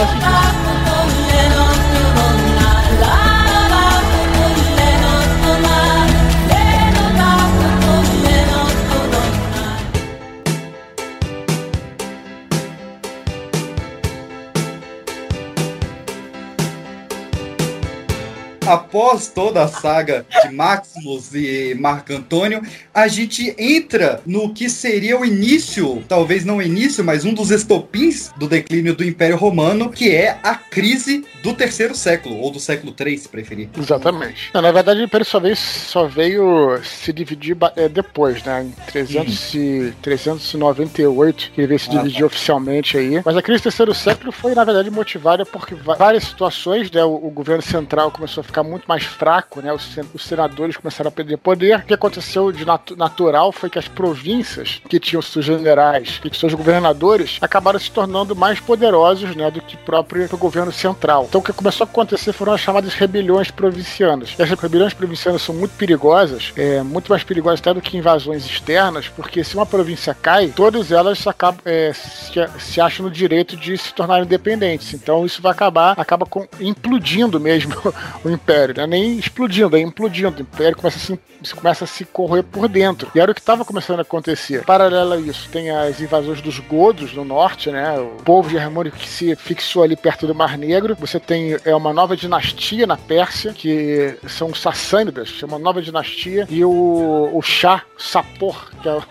[18.68, 22.61] Após toda a saga de Maximus e Marco Antônio,
[22.93, 27.51] a gente entra no que seria o início, talvez não o início, mas um dos
[27.51, 32.59] estopins do declínio do Império Romano, que é a crise do terceiro século, ou do
[32.59, 33.70] século III, se preferir.
[33.78, 34.49] Exatamente.
[34.53, 38.64] Não, na verdade, o Império só veio, só veio se dividir é, depois, né?
[38.64, 42.26] Em 300 e, 398, que ele veio se Ah, dividir tá.
[42.26, 43.22] oficialmente aí.
[43.26, 47.03] Mas a crise do terceiro século foi, na verdade, motivada porque várias situações, né?
[47.03, 49.72] O, o governo central começou a ficar muito mais fraco, né?
[49.74, 51.80] Os, os senadores começaram a perder poder.
[51.80, 56.36] O que aconteceu de natu- natural foi que as províncias que tinham seus generais e
[56.36, 59.49] seus governadores acabaram se tornando mais poderosos, né?
[59.51, 61.26] Do que próprio o governo central.
[61.28, 64.36] Então o que começou a acontecer foram as chamadas rebeliões provincianas.
[64.38, 68.45] E as rebeliões provincianas são muito perigosas, é, muito mais perigosas até do que invasões
[68.45, 73.55] externas, porque se uma província cai, todas elas acabam, é, se, se acham no direito
[73.57, 74.93] de se tornarem independentes.
[74.93, 77.74] Então isso vai acabar, acaba com, implodindo mesmo
[78.43, 78.85] império, né?
[78.85, 80.37] nem explodindo, é implodindo.
[80.37, 83.09] O império começa a se, começa a se corroer por dentro.
[83.15, 84.63] E era o que estava começando a acontecer.
[84.65, 87.97] Paralelo a isso, tem as invasões dos godos no norte, né?
[87.99, 90.95] O povo germânico que se fixou ali perto do Mar Negro.
[90.99, 96.45] Você tem é uma nova dinastia na Pérsia, que são os sassânidas, uma nova dinastia.
[96.49, 99.03] E o, o Shah Sapor, que é o,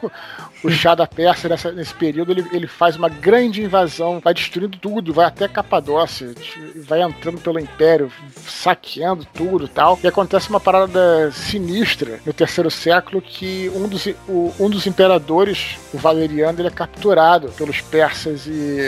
[0.65, 4.77] o Shah da Pérsia, nessa- nesse período, ele, ele faz uma grande invasão, vai destruindo
[4.79, 6.33] tudo, vai até Capadócia,
[6.87, 8.11] vai entrando pelo Império,
[8.47, 9.99] saqueando tudo e tal.
[10.03, 15.77] E acontece uma parada sinistra no terceiro século que um dos, o- um dos imperadores,
[15.93, 18.79] o Valeriano, ele é capturado pelos persas e,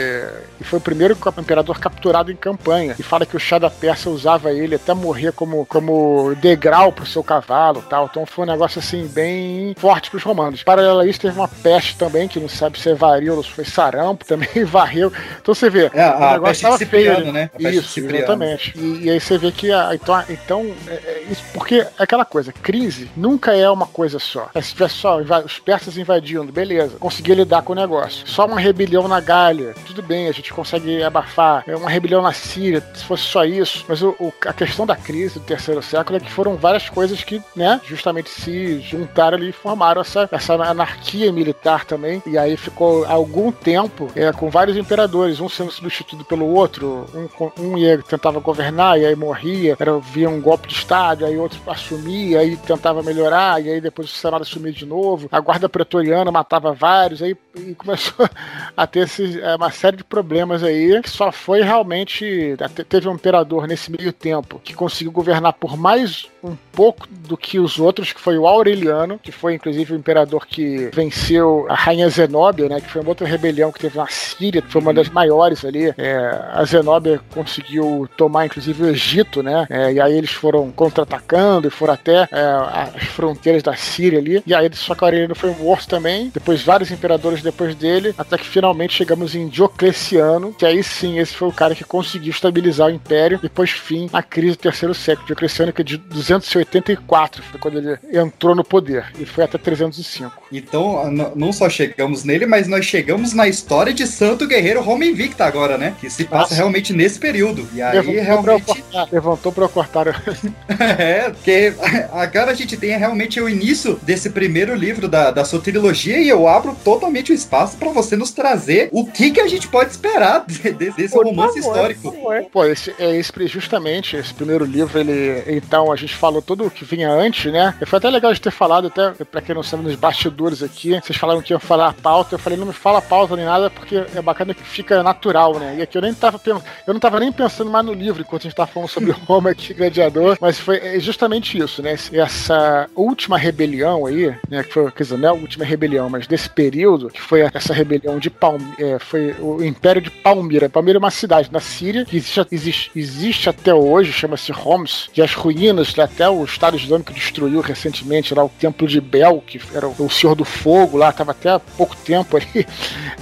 [0.59, 2.95] e foi o primeiro imperador capturado em campanha.
[2.97, 7.05] E fala que o Shah da Pérsia usava ele até morrer como, como degrau pro
[7.05, 8.07] seu cavalo e tal.
[8.09, 10.63] Então foi um negócio assim bem forte pros romanos.
[10.63, 13.65] Paralelo a isso, teve uma peste também, que não sabe se é varíola, se foi
[13.65, 15.11] sarampo, também varreu.
[15.41, 17.31] Então você vê, É, o negócio tava feio.
[17.31, 17.49] né?
[17.79, 18.73] Isso, exatamente.
[18.77, 22.25] E, e aí você vê que a, então, então é, é isso porque é aquela
[22.25, 24.49] coisa, crise nunca é uma coisa só.
[24.53, 28.27] É, se tivesse só os persas invadindo, beleza, conseguia lidar com o negócio.
[28.27, 31.63] Só uma rebelião na Gália, tudo bem, a gente consegue abafar.
[31.67, 33.85] É uma rebelião na Síria, se fosse só isso.
[33.87, 37.23] Mas o- o- a questão da crise do terceiro século é que foram várias coisas
[37.23, 42.21] que, né, justamente se juntaram ali e formaram essa, essa anarquia militar também.
[42.25, 47.51] E aí ficou algum tempo é, com vários imperadores, um sendo substituído pelo outro, um,
[47.63, 51.59] um ia, tentava governar e aí morria, era, via um golpe de Estado, aí outro
[51.67, 56.31] assumia, aí tentava melhorar, e aí depois o Senado assumia de novo, a guarda pretoriana
[56.31, 57.35] matava vários, aí
[57.77, 58.25] começou
[58.77, 62.55] a ter esses, é, uma série de problemas aí, que só foi realmente.
[62.61, 67.37] até- Teve um imperador nesse meio tempo que conseguiu governar por mais um pouco do
[67.37, 71.75] que os outros, que foi o Aureliano, que foi inclusive o imperador que venceu a
[71.75, 72.81] rainha Zenóbia, né?
[72.81, 75.93] Que foi uma outra rebelião que teve na Síria, que foi uma das maiores ali.
[75.97, 76.17] É,
[76.51, 79.65] a Zenóbia conseguiu tomar inclusive o Egito, né?
[79.69, 84.43] É, e aí eles foram contra-atacando e foram até é, as fronteiras da Síria ali.
[84.45, 86.29] E aí só que o Aureliano foi morto também.
[86.33, 91.35] Depois vários imperadores depois dele, até que finalmente chegamos em Diocleciano, que aí sim esse
[91.35, 94.93] foi o cara que conseguiu estabilizar o império e pôs fim à crise do terceiro
[94.93, 95.27] século.
[95.27, 95.97] Diocleciano que é de
[96.37, 100.44] 284 foi quando ele entrou no poder e foi até 305.
[100.57, 105.45] Então, não só chegamos nele, mas nós chegamos na história de Santo Guerreiro Roma Invicta
[105.45, 105.93] agora, né?
[105.99, 106.55] Que se passa Nossa.
[106.55, 107.67] realmente nesse período.
[107.73, 108.65] E aí, Levantou pra eu realmente.
[108.65, 110.05] cortar, levantou pra eu cortar.
[110.97, 111.73] É, porque
[112.11, 116.27] agora a gente tem realmente o início desse primeiro livro da, da sua trilogia e
[116.29, 119.91] eu abro totalmente o espaço pra você nos trazer o que, que a gente pode
[119.91, 122.11] esperar de- de- desse Por romance favor, histórico.
[122.11, 122.43] favor.
[122.51, 125.43] Pô, esse, é esse, justamente, esse primeiro livro, ele.
[125.47, 127.73] Então, a gente falou tudo o que vinha antes, né?
[127.81, 130.99] E foi até legal de ter falado, até pra quem não sabe, nos bastidores aqui.
[130.99, 132.35] Vocês falaram que iam falar a pauta.
[132.35, 135.75] Eu falei, não me fala pauta nem nada, porque é bacana que fica natural, né?
[135.77, 136.63] E aqui eu nem tava pensando.
[136.85, 139.51] Eu não tava nem pensando mais no livro enquanto a gente tava falando sobre Roma
[139.51, 140.37] aqui, Gladiador.
[140.39, 141.95] Mas foi é justamente isso, né?
[142.11, 144.63] Essa última rebelião aí, né?
[144.63, 147.73] Que foi, quer dizer, não é a última rebelião, mas desse período, que foi essa
[147.73, 148.99] rebelião de Palmira.
[148.99, 150.69] foi o Império de Palmira.
[150.69, 155.21] Palmira é uma cidade na Síria que existe, existe, existe até hoje, chama-se Homs, e
[155.21, 159.59] as ruínas, né, até o Estado Islâmico destruiu recentemente lá o Templo de Bel, que
[159.73, 162.65] era o Senhor do Fogo lá, estava até há pouco tempo ali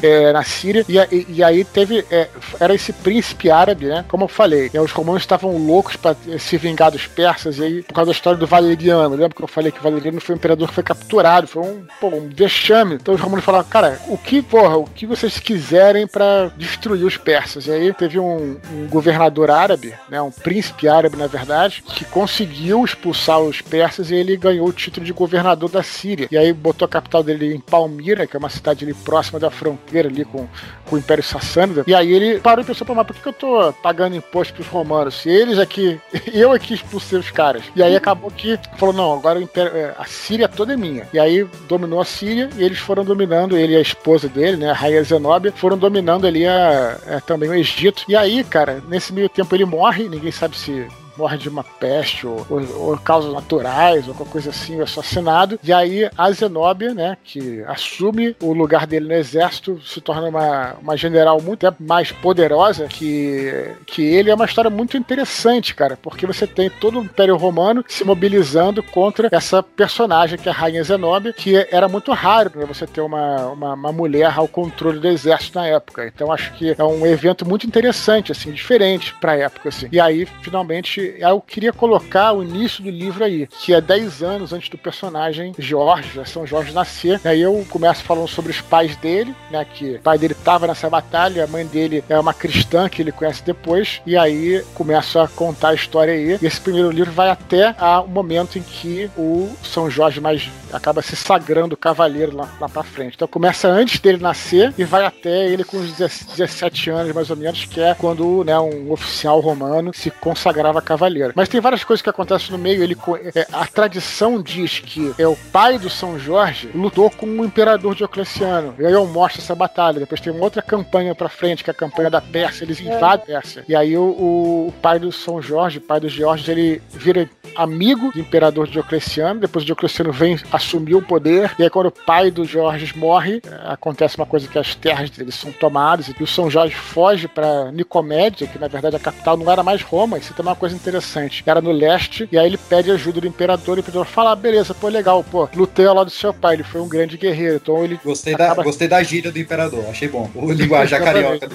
[0.01, 2.29] é, na Síria, e, e- e aí teve, é,
[2.59, 6.57] era esse príncipe árabe, né, como eu falei, né, os romanos estavam loucos para se
[6.57, 9.71] vingar dos persas, e aí, por causa da história do Valeriano, lembra que eu falei
[9.71, 13.13] que o Valeriano foi um imperador que foi capturado, foi um, pô, um vexame, então
[13.13, 17.67] os romanos falaram, cara, o que, porra, o que vocês quiserem para destruir os persas,
[17.67, 22.83] e aí teve um, um governador árabe, né, um príncipe árabe, na verdade, que conseguiu
[22.85, 26.27] expulsar os persas e ele ganhou o título de governador da Síria.
[26.31, 30.07] E aí botou capital dele em Palmira, que é uma cidade ali próxima da fronteira
[30.07, 30.47] ali com,
[30.85, 31.83] com o Império Sassânida.
[31.87, 34.53] E aí ele parou e pensou, pô, mas por que que eu tô pagando imposto
[34.53, 35.15] pros romanos?
[35.15, 35.99] Se eles aqui,
[36.31, 37.63] eu aqui expulsei os caras.
[37.75, 41.07] E aí acabou que falou, não, agora Império, é, a Síria toda é minha.
[41.11, 44.69] E aí dominou a Síria e eles foram dominando, ele e a esposa dele, né,
[44.69, 48.03] a Rainha Zenóbia, foram dominando ali a, é, também o Egito.
[48.07, 50.87] E aí, cara, nesse meio tempo ele morre, ninguém sabe se
[51.17, 55.59] morre de uma peste ou, ou- ou causas naturais ou qualquer coisa assim, é assassinado.
[55.63, 60.73] E aí a Zenóbia, né, que assume o lugar dele no exército, se torna uma,
[60.81, 63.51] uma general muito até mais poderosa que,
[63.85, 64.29] que ele.
[64.29, 68.81] É uma história muito interessante, cara, porque você tem todo o Império Romano se mobilizando
[68.81, 73.01] contra essa personagem que é a Rainha Zenóbia, que era muito raro né, você ter
[73.01, 76.05] uma, uma, uma mulher ao controle do exército na época.
[76.07, 79.87] Então acho que é um evento muito interessante, assim, diferente pra época, assim.
[79.91, 84.53] E aí, finalmente, eu queria colocar o início do livro aí, que é 10 anos
[84.53, 87.19] antes do personagem Jorge, né, São Jorge nascer.
[87.23, 90.89] Aí eu começo falando sobre os pais dele, né, que o pai dele estava nessa
[90.89, 95.27] batalha, a mãe dele é uma cristã que ele conhece depois, e aí começo a
[95.27, 96.37] contar a história aí.
[96.41, 101.01] E esse primeiro livro vai até o momento em que o São Jorge mais acaba
[101.01, 103.13] se sagrando cavaleiro lá, lá pra frente.
[103.15, 107.35] Então começa antes dele nascer e vai até ele com uns 17 anos, mais ou
[107.37, 111.33] menos, que é quando né, um oficial romano se consagrava cavaleiro.
[111.35, 112.83] Mas tem várias coisas que acontecem no meio.
[112.83, 112.97] Ele,
[113.35, 117.95] é, a tradição diz que é o pai do São Jorge lutou com o imperador
[117.95, 118.75] Diocleciano.
[118.79, 119.99] E aí eu mostro essa batalha.
[119.99, 122.63] Depois tem uma outra campanha pra frente, que é a campanha da Pérsia.
[122.63, 123.65] Eles invadem a Pérsia.
[123.67, 128.19] E aí o, o- pai do São Jorge, pai do George, ele vira amigo do
[128.19, 129.39] imperador Diocleciano.
[129.39, 131.51] Depois o Diocleciano vem assumir o poder.
[131.59, 135.35] E aí quando o pai do Jorge morre, acontece uma coisa que as terras deles
[135.35, 136.07] são tomadas.
[136.07, 139.81] E o São Jorge foge pra Nicomédia, que na verdade a capital não era mais
[139.81, 140.17] Roma.
[140.17, 141.43] Isso também é uma coisa interessante.
[141.45, 142.27] Era no leste.
[142.31, 143.77] E aí ele pede ajuda do imperador.
[143.77, 146.55] E o imperador fala, ah, beleza, pô, legal, pô, lutei ao lado do seu pai.
[146.55, 147.55] Ele foi um grande guerreiro.
[147.61, 150.29] Então ele Gostei da, gostei da gíria do imperador, achei bom.
[150.35, 151.47] O linguajar carioca.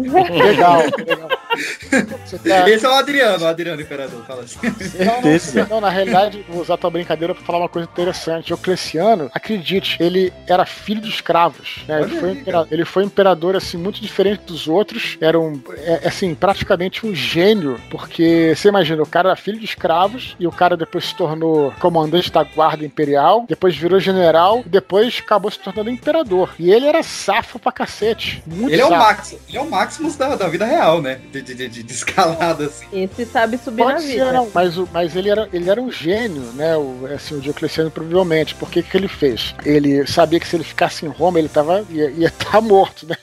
[0.00, 1.28] Legal, legal.
[1.28, 4.58] Tá- Esse é o Adriano, o Adriano Imperador, fala assim.
[4.64, 8.09] Não, não, não, na realidade, vou usar tua brincadeira pra falar uma coisa interessante.
[8.44, 11.80] Diocleciano, acredite, ele era filho de escravos.
[11.88, 12.02] né?
[12.02, 15.16] Ele, foi aí, impera- ele foi imperador, assim, muito diferente dos outros.
[15.20, 19.64] Era um, é, assim, praticamente um gênio, porque você imagina, o cara era filho de
[19.64, 24.68] escravos e o cara depois se tornou comandante da guarda imperial, depois virou general e
[24.68, 26.54] depois acabou se tornando imperador.
[26.58, 28.42] E ele era safo pra cacete.
[28.46, 29.00] Muito Ele é, o safo.
[29.02, 31.20] Max, ele é o Maximus da, da vida real, né?
[31.32, 32.86] De, de, de, de escalada, assim.
[32.92, 34.32] Esse sabe subir Pode na ser, vida.
[34.32, 36.76] não, mas, o- mas ele, era, ele era um gênio, né?
[36.76, 38.54] O, assim, o Diocleciano, provavelmente.
[38.54, 39.54] Porque que ele fez?
[39.64, 43.16] Ele sabia que se ele ficasse em Roma, ele tava, ia estar morto, né?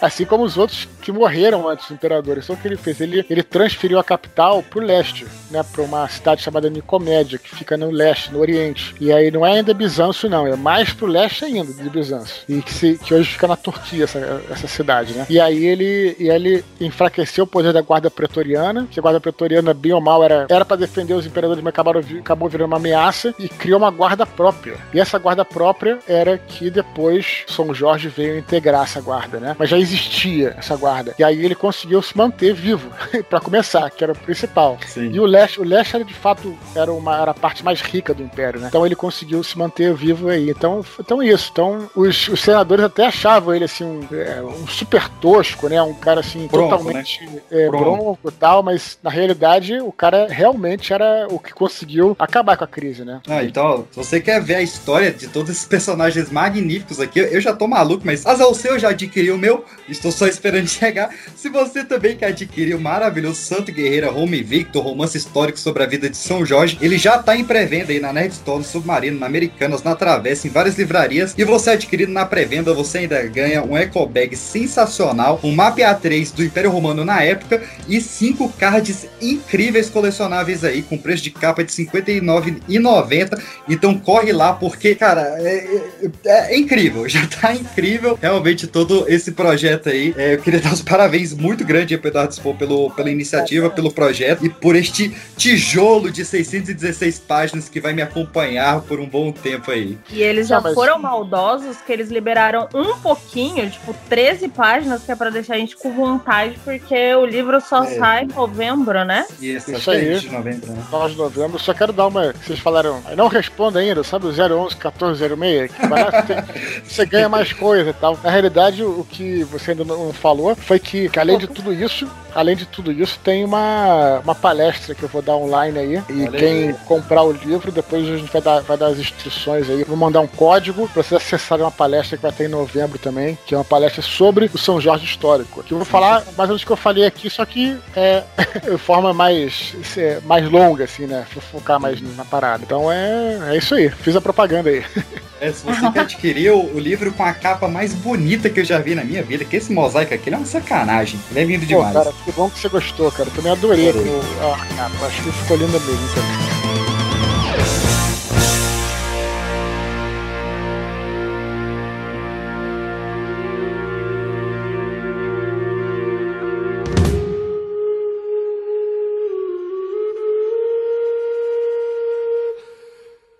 [0.00, 2.38] Assim como os outros que morreram antes do imperador.
[2.38, 3.00] Isso é o que ele fez.
[3.00, 5.62] Ele, ele transferiu a capital pro leste, né?
[5.72, 8.94] Pra uma cidade chamada Nicomédia, que fica no leste, no oriente.
[9.00, 10.46] E aí não é ainda Bizâncio, não.
[10.46, 12.42] É mais pro leste ainda de Bizâncio.
[12.48, 15.26] E que, se- que hoje fica na Turquia, essa, essa cidade, né?
[15.28, 19.74] E aí ele, e ele enfraqueceu o poder da guarda pretoriana, que a guarda pretoriana,
[19.74, 23.48] bem ou mal, era para defender os imperadores, mas acabaram, acabou virando uma ameaça e
[23.48, 24.74] criou uma guarda própria.
[24.92, 29.54] E essa guarda própria era que depois São Jorge veio integrar essa guarda, né?
[29.56, 31.14] Mas já existia essa guarda.
[31.20, 32.90] E aí ele conseguiu se manter vivo,
[33.30, 34.76] para começar, que era o principal.
[34.96, 38.12] E o leste, o leste era de fato era uma era a parte mais rica
[38.12, 38.66] do império, né?
[38.66, 40.50] Então ele conseguiu se manter vivo aí.
[40.50, 41.50] Então, então isso.
[41.52, 45.80] Então os, os senadores até achavam ele assim um, é, um super tosco, né?
[45.80, 47.20] Um cara assim Bronco, totalmente
[47.52, 47.84] é, Bronco.
[47.84, 52.64] bronco e tal, mas na realidade o cara realmente era o que conseguiu acabar com
[52.64, 53.20] a crise, né?
[53.28, 57.40] Ah, então, se você quer ver a história de todos esses personagens magníficos aqui, eu
[57.42, 60.66] já tô maluco, mas azar o seu, eu já adquiri o meu, estou só esperando
[60.68, 61.14] chegar.
[61.36, 65.86] Se você também quer adquirir o maravilhoso Santo Guerreira Home Invicto, romance histórico sobre a
[65.86, 69.20] vida de São Jorge, ele já tá em pré-venda aí na Nerd Store, no Submarino,
[69.20, 73.62] na Americanas, na Travessa, em várias livrarias, e você adquirido na pré-venda, você ainda ganha
[73.62, 79.06] um eco bag sensacional, um mapa A3 do Império Romano na época, e cinco cards
[79.20, 83.38] incríveis colecionáveis aí, com preço de capa de R$ 59,90.
[83.82, 85.80] Então corre lá, porque, cara, é,
[86.24, 90.14] é- é incrível, já tá incrível realmente todo esse projeto aí.
[90.16, 93.68] É, eu queria dar os parabéns muito grande aí pro Eduardo Spor pelo, pela iniciativa,
[93.68, 99.06] pelo projeto e por este tijolo de 616 páginas que vai me acompanhar por um
[99.08, 99.98] bom tempo aí.
[100.10, 105.16] E eles já foram maldosos que eles liberaram um pouquinho, tipo 13 páginas, que é
[105.16, 107.98] pra deixar a gente com vontade, porque o livro só É.
[107.98, 109.26] sai em novembro, né?
[109.40, 110.20] Isso, Isso aí.
[110.20, 110.84] de novembro, né?
[111.10, 111.58] De novembro.
[111.58, 112.32] Só quero dar uma.
[112.46, 113.02] Vocês falaram.
[113.16, 113.26] Não
[113.72, 115.72] responda ainda, sabe o 011 1406?
[115.72, 118.18] Que parece que você ganha mais coisa e tal.
[118.22, 122.08] Na realidade, o que você ainda não falou foi que, que além de tudo isso,
[122.34, 126.02] além de tudo isso, tem uma, uma palestra que eu vou dar online aí.
[126.08, 129.68] E Olha quem comprar o livro, depois a gente vai dar, vai dar as instruções
[129.68, 129.84] aí.
[129.84, 133.38] Vou mandar um código pra vocês acessarem uma palestra que vai ter em novembro também,
[133.46, 135.62] que é uma palestra sobre o São Jorge histórico.
[135.62, 138.22] Que eu vou falar mais ou menos o que eu falei aqui, só que é
[138.70, 141.26] de forma mais, é, mais longa, assim, né?
[141.32, 142.64] Vou focar mais na parada.
[142.64, 143.88] Então é, é isso aí.
[143.90, 144.84] Fiz a propaganda aí.
[145.42, 148.64] É, se você quer adquirir o, o livro com a capa mais bonita que eu
[148.64, 151.18] já vi na minha vida, que esse mosaico aqui ele é uma sacanagem.
[151.32, 151.92] Ele é lindo Pô, demais.
[151.92, 153.28] cara, que bom que você gostou, cara.
[153.28, 155.06] Eu também adorei o- a capa.
[155.06, 156.81] Acho que ficou linda mesmo.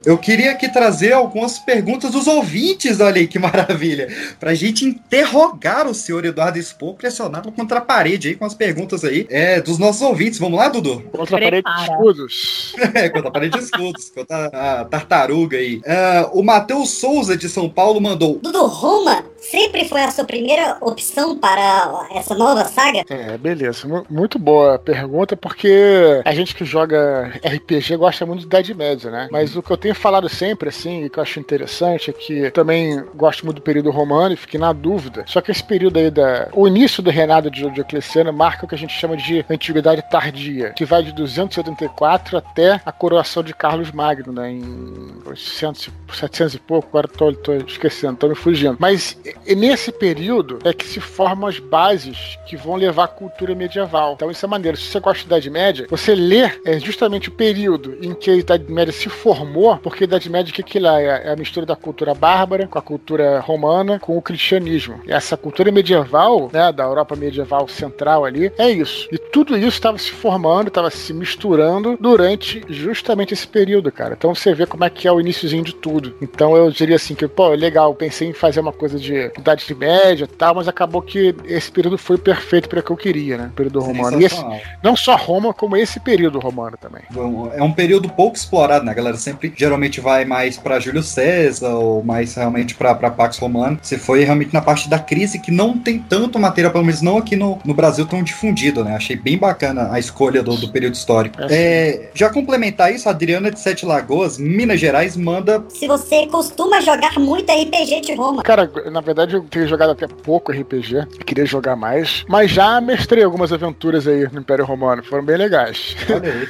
[0.05, 5.87] Eu queria aqui trazer algumas perguntas dos ouvintes, olha aí que maravilha, pra gente interrogar
[5.87, 9.79] o senhor Eduardo Expor, pressioná-lo contra a parede aí com as perguntas aí é, dos
[9.79, 10.39] nossos ouvintes.
[10.39, 11.03] Vamos lá, Dudu?
[11.13, 12.75] Contra a parede de escudos.
[12.95, 15.81] É, contra a parede de escudos, contra a tartaruga aí.
[15.87, 18.39] Ah, o Matheus Souza de São Paulo mandou.
[18.43, 23.05] Dudu, Roma sempre foi a sua primeira opção para essa nova saga?
[23.09, 23.87] É, beleza.
[23.87, 28.75] Mu- Muito boa a pergunta, porque a gente que joga RPG gosta muito de Idade
[28.75, 29.29] Média, né?
[29.31, 32.51] Mas o que eu tenho falado sempre, assim, e que eu acho interessante, é que
[32.53, 35.25] também gosto muito do período romano e fiquei na dúvida.
[35.27, 36.49] Só que esse período aí da.
[36.53, 40.71] O início do reinado de Diocleciano marca o que a gente chama de Antiguidade Tardia,
[40.77, 44.51] que vai de 274 até a coroação de Carlos Magno, né?
[44.51, 47.31] Em 800, e- 700 e pouco, agora tô
[47.67, 48.77] esquecendo, tô me fugindo.
[48.79, 49.17] Mas
[49.47, 54.15] e nesse período é que se formam as bases que vão levar à cultura medieval.
[54.15, 54.77] Então isso é maneiro.
[54.77, 58.37] Se você gosta da Idade Média, você lê é justamente o período em que a
[58.37, 61.29] Idade Média se formou, porque a Idade Média o que, que lá é?
[61.29, 65.01] É a mistura da cultura bárbara com a cultura romana com o cristianismo.
[65.07, 69.09] E essa cultura medieval, né, da Europa medieval central ali, é isso.
[69.13, 74.15] E tudo isso estava se formando, estava se misturando durante justamente esse período, cara.
[74.17, 76.15] Então você vê como é que é o iníciozinho de tudo.
[76.21, 80.25] Então eu diria assim que, pô, legal, pensei em fazer uma coisa de Idade Média
[80.25, 83.47] e tal, mas acabou que esse período foi perfeito para o que eu queria, né?
[83.53, 84.21] O período romano.
[84.21, 84.45] E esse,
[84.83, 87.03] não só Roma, como esse período romano também.
[87.11, 88.93] Bom, É um período pouco explorado, né?
[88.93, 93.39] A galera sempre geralmente vai mais pra Júlio César ou mais realmente pra, pra Pax
[93.39, 93.79] Romano.
[93.81, 97.19] Você foi realmente na parte da crise que não tem tanto material, pelo menos não
[97.19, 98.97] aqui no, no Brasil tão difundido, né?
[98.97, 101.37] Achei bem bacana a escolha do, do período histórico.
[101.51, 105.65] É, já complementar isso, a Adriana de Sete Lagoas, Minas Gerais, manda.
[105.69, 108.43] Se você costuma jogar muito RPG de Roma.
[108.43, 111.07] Cara, na verdade verdade, eu tenho jogado até pouco RPG.
[111.25, 112.25] Queria jogar mais.
[112.29, 115.03] Mas já mestrei algumas aventuras aí no Império Romano.
[115.03, 115.97] Foram bem legais.
[116.11, 116.49] Olha aí.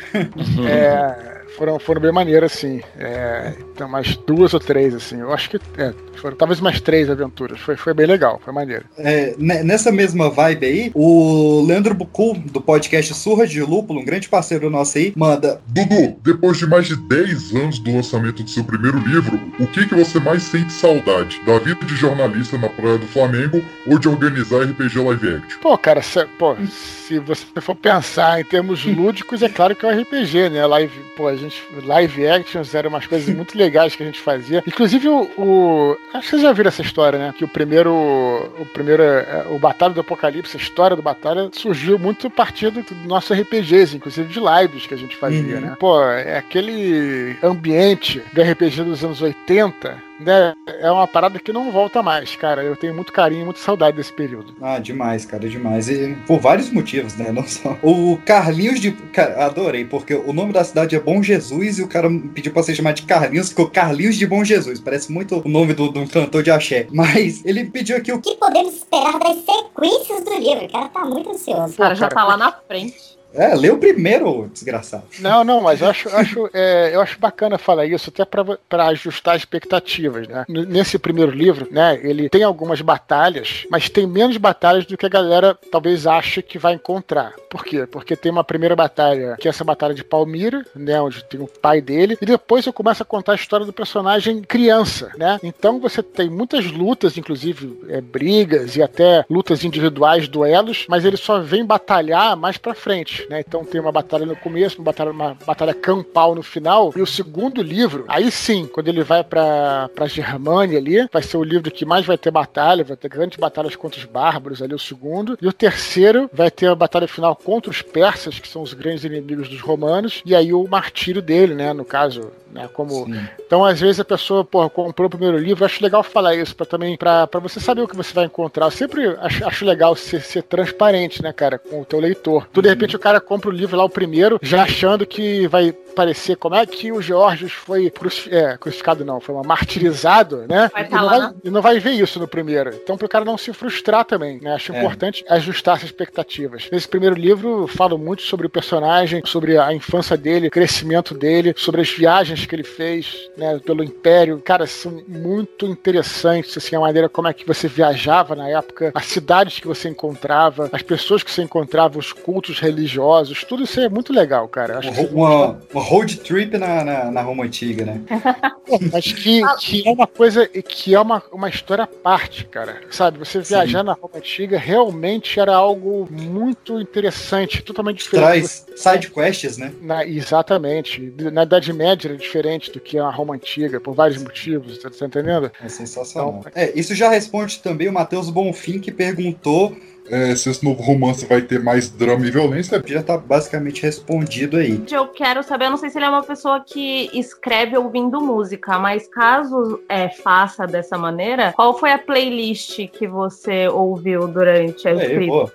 [0.68, 2.80] é foram, foram bem maneiras, assim.
[2.98, 5.20] É, então, umas duas ou três, assim.
[5.20, 5.60] Eu acho que.
[5.78, 7.60] É, foram talvez umas três aventuras.
[7.60, 8.84] Foi, foi bem legal, foi maneiro.
[8.96, 14.28] É, nessa mesma vibe aí, o Leandro Bucu, do podcast Surra de Lúpulo, um grande
[14.28, 15.60] parceiro nosso aí, manda.
[15.66, 19.86] Dudu, depois de mais de 10 anos do lançamento do seu primeiro livro, o que,
[19.86, 21.40] que você mais sente saudade?
[21.44, 25.60] Da vida de jornalista na Praia do Flamengo ou de organizar RPG Live Action?
[25.60, 29.88] Pô, cara, se, pô, se você for pensar em termos lúdicos, é claro que é
[29.88, 30.64] o RPG, né?
[30.66, 31.51] Live, pô, a gente.
[31.84, 34.62] Live actions eram umas coisas muito legais que a gente fazia.
[34.66, 35.97] Inclusive o, o.
[36.14, 37.35] Acho que vocês já viram essa história, né?
[37.36, 37.93] Que o primeiro.
[37.93, 39.02] O primeiro.
[39.02, 43.32] é, O Batalha do Apocalipse, a história do Batalha, surgiu muito a partir do nosso
[43.35, 45.60] RPGs, inclusive de lives que a gente fazia, Uhum.
[45.60, 45.77] né?
[45.78, 51.70] Pô, é aquele ambiente do RPG dos anos 80 né, é uma parada que não
[51.70, 52.62] volta mais, cara.
[52.62, 54.55] Eu tenho muito carinho, muita saudade desse período.
[54.61, 55.89] Ah, demais, cara, demais.
[55.89, 57.31] E por vários motivos, né?
[57.32, 57.77] Não só.
[57.82, 58.93] O Carlinhos de.
[58.93, 62.62] Cara, adorei, porque o nome da cidade é Bom Jesus e o cara pediu pra
[62.62, 64.81] ser chamado de Carlinhos, ficou Carlinhos de Bom Jesus.
[64.81, 66.86] Parece muito o nome do- de um cantor de axé.
[66.93, 68.16] Mas ele pediu aqui o.
[68.16, 70.65] O que podemos esperar das sequências do livro?
[70.66, 71.74] O cara tá muito ansioso.
[71.74, 73.19] O cara já tá lá na frente.
[73.34, 75.04] É, lê o primeiro, desgraçado.
[75.20, 79.36] Não, não, mas eu acho, acho, é, eu acho bacana falar isso, até para ajustar
[79.36, 80.44] expectativas, né?
[80.48, 85.09] Nesse primeiro livro, né, ele tem algumas batalhas, mas tem menos batalhas do que a
[85.09, 87.32] galera talvez ache que vai encontrar.
[87.48, 87.86] Por quê?
[87.86, 91.46] Porque tem uma primeira batalha, que é essa batalha de Palmira, né, onde tem o
[91.46, 95.38] pai dele, e depois eu começo a contar a história do personagem criança, né?
[95.42, 101.16] Então você tem muitas lutas, inclusive é, brigas e até lutas individuais, duelos, mas ele
[101.16, 103.40] só vem batalhar mais pra frente, né?
[103.40, 107.07] Então tem uma batalha no começo, uma batalha, uma batalha campal no final, e o
[107.07, 111.70] segundo livro, aí sim, quando ele vai pra, pra Germânia ali, vai ser o livro
[111.70, 115.36] que mais vai ter batalha, vai ter grandes batalhas contra os bárbaros ali, o segundo,
[115.40, 119.05] e o terceiro vai ter a batalha final contra os persas, que são os grandes
[119.05, 123.07] inimigos dos romanos, e aí o martírio dele, né, no caso, né, como...
[123.47, 126.55] Então, às vezes a pessoa, pô, comprou o primeiro livro, eu acho legal falar isso,
[126.55, 129.97] para também, para você saber o que você vai encontrar, eu sempre acho, acho legal
[129.97, 132.47] ser, ser transparente, né, cara, com o teu leitor.
[132.53, 135.73] Tu, de repente, o cara compra o livro lá, o primeiro, já achando que vai
[135.73, 140.70] parecer como é que o Georgios foi cruci é, crucificado, não, foi uma martirizado, né?
[140.73, 142.70] Vai e, tá não vai, na- e não vai ver isso no primeiro.
[142.83, 144.55] Então, pro cara não se frustrar também, né?
[144.55, 144.79] Acho É.
[144.79, 146.69] importante ajustar as expectativas.
[146.73, 151.15] Nesse primeiro livro, eu falo muito sobre o personagem, sobre a infância dele, o crescimento
[151.15, 154.40] dele, sobre as viagens que ele fez, né, pelo Império.
[154.44, 159.06] Cara, são muito interessantes, assim, a maneira como é que você viajava na época, as
[159.06, 163.89] cidades que você encontrava, as pessoas que você encontrava, os cultos religiosos, tudo isso é
[163.89, 164.78] muito legal, cara.
[164.78, 168.01] Acho que Uma, uma road trip na, na, na Roma Antiga, né?
[168.93, 172.81] mas que, que é uma coisa, que é uma, uma história à parte, cara.
[172.90, 178.27] Sabe, você viajar na Roma Antiga realmente era algo muito interessante, totalmente diferente.
[178.27, 179.73] Traz side quests, né?
[179.81, 181.12] Na- exatamente.
[181.32, 185.04] Na Idade Média era diferente do que a Roma Antiga, por vários motivos, tá, tá
[185.06, 185.50] entendendo?
[185.62, 186.40] É sensacional.
[186.54, 189.76] É, isso já responde também o Matheus Bonfim, que perguntou
[190.10, 192.82] É, se esse novo romance vai ter mais drama e violência.
[192.84, 194.82] Já tá basicamente respondido aí.
[194.90, 198.80] Eu quero saber, eu não sei se ele é uma pessoa que escreve ouvindo música,
[198.80, 204.90] mas caso é, faça dessa maneira, qual foi a playlist que você ouviu durante a
[204.90, 205.52] É, escrita?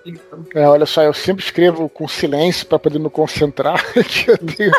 [0.55, 4.71] É, olha só, eu sempre escrevo com silêncio para poder me concentrar, que eu tenho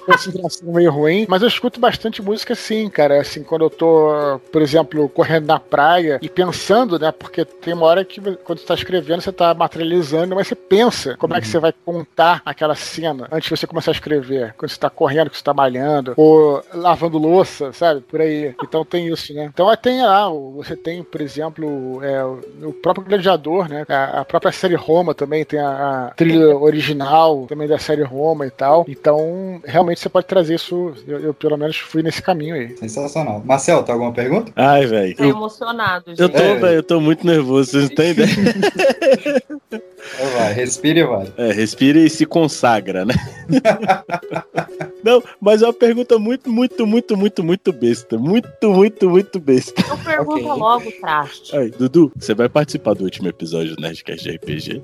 [0.00, 3.20] concentração meio ruim, mas eu escuto bastante música sim, cara.
[3.20, 7.12] Assim, quando eu tô, por exemplo, correndo na praia e pensando, né?
[7.12, 11.16] Porque tem uma hora que quando você tá escrevendo, você tá materializando, mas você pensa
[11.16, 14.54] como é que você vai contar aquela cena antes de você começar a escrever.
[14.56, 18.00] Quando você tá correndo, que você tá malhando, ou lavando louça, sabe?
[18.00, 18.54] Por aí.
[18.62, 19.50] Então tem isso, né?
[19.52, 23.84] Então tem lá, o- você tem, por exemplo, é, o o próprio Gladiador, né?
[23.88, 28.46] A, a própria série Roma também tem a, a trilha original também da série Roma
[28.46, 28.84] e tal.
[28.88, 30.94] Então, realmente você pode trazer isso.
[31.06, 32.76] Eu, eu, pelo menos fui nesse caminho aí.
[32.76, 33.42] Sensacional.
[33.44, 34.50] Marcel, tá alguma pergunta?
[34.56, 35.16] Ai, velho.
[35.16, 36.20] Tô emocionado, gente.
[36.20, 38.28] Eu tô, velho, eu tô muito nervoso, vocês não têm ideia?
[40.14, 41.32] Então vai, respira e vai.
[41.36, 43.14] É, respira e se consagra, né?
[45.02, 48.18] Não, mas é uma pergunta muito, muito, muito, muito, muito besta.
[48.18, 49.82] Muito, muito, muito besta.
[49.88, 51.56] Eu pergunto logo, traste.
[51.56, 54.82] Aí, Dudu, você vai participar do último episódio do Nerdcast de RPG?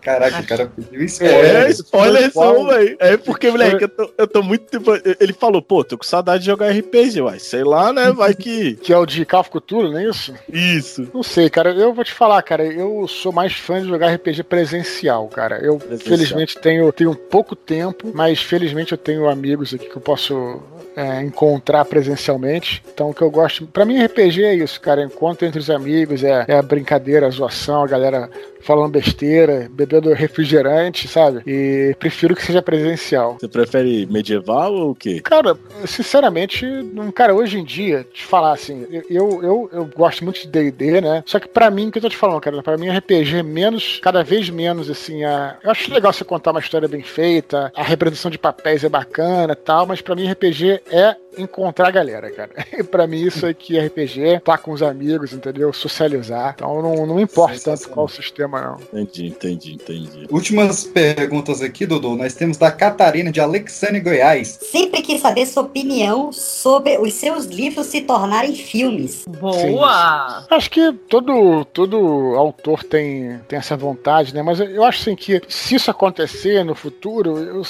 [0.00, 1.56] Caraca, o cara pediu spoiler.
[1.56, 2.54] É, spoiler Foi qual?
[2.54, 2.96] são, velho.
[2.98, 4.70] É porque, moleque, eu tô, eu tô muito.
[4.70, 4.90] tipo,
[5.20, 7.38] Ele falou, pô, tô com saudade de jogar RPG, uai.
[7.38, 8.12] Sei lá, né?
[8.12, 8.76] Vai que.
[8.88, 10.34] Que é o de Call of Cthulhu, não é isso?
[10.50, 11.08] Isso.
[11.12, 11.70] Não sei, cara.
[11.74, 12.64] Eu vou te falar, cara.
[12.64, 15.58] Eu sou mais fã de jogar RPG presencial, cara.
[15.58, 20.62] Eu, felizmente, tenho, tenho pouco tempo, mas felizmente eu tenho amigos aqui que eu posso
[20.96, 22.82] é, encontrar presencialmente.
[22.92, 23.66] Então, o que eu gosto.
[23.66, 25.04] Pra mim, RPG é isso, cara.
[25.04, 28.28] Encontro entre os amigos, é, é a brincadeira, a zoação, a galera
[28.60, 31.42] falando besteira, bebendo refrigerante, sabe?
[31.46, 33.36] E prefiro que seja presencial.
[33.38, 35.20] Você prefere medieval ou o quê?
[35.20, 35.56] Cara,
[35.86, 40.48] sinceramente, um cara, hoje em dia, te falar assim, eu, eu, eu gosto muito de
[40.48, 41.22] D&D, né?
[41.26, 43.98] Só que para mim, o que eu tô te falando, cara, pra mim RPG menos,
[44.02, 45.56] cada vez menos, assim, a...
[45.62, 49.52] eu acho legal você contar uma história bem feita, a representação de papéis é bacana
[49.52, 52.50] e tal, mas para mim RPG é encontrar a galera, cara.
[52.72, 55.72] E pra mim isso aqui é RPG, tá com os amigos, entendeu?
[55.72, 56.54] Socializar.
[56.56, 58.08] Então não, não importa tanto qual o
[58.50, 58.76] não.
[58.92, 60.26] Entendi, entendi, entendi.
[60.30, 62.16] Últimas perguntas aqui, Dudu.
[62.16, 64.58] Nós temos da Catarina de Alexandre Goiás.
[64.62, 69.24] Sempre quis saber sua opinião sobre os seus livros se tornarem filmes.
[69.40, 70.46] Boa!
[70.50, 74.42] Acho que todo, todo autor tem, tem essa vontade, né?
[74.42, 77.62] Mas eu acho assim que se isso acontecer no futuro, eu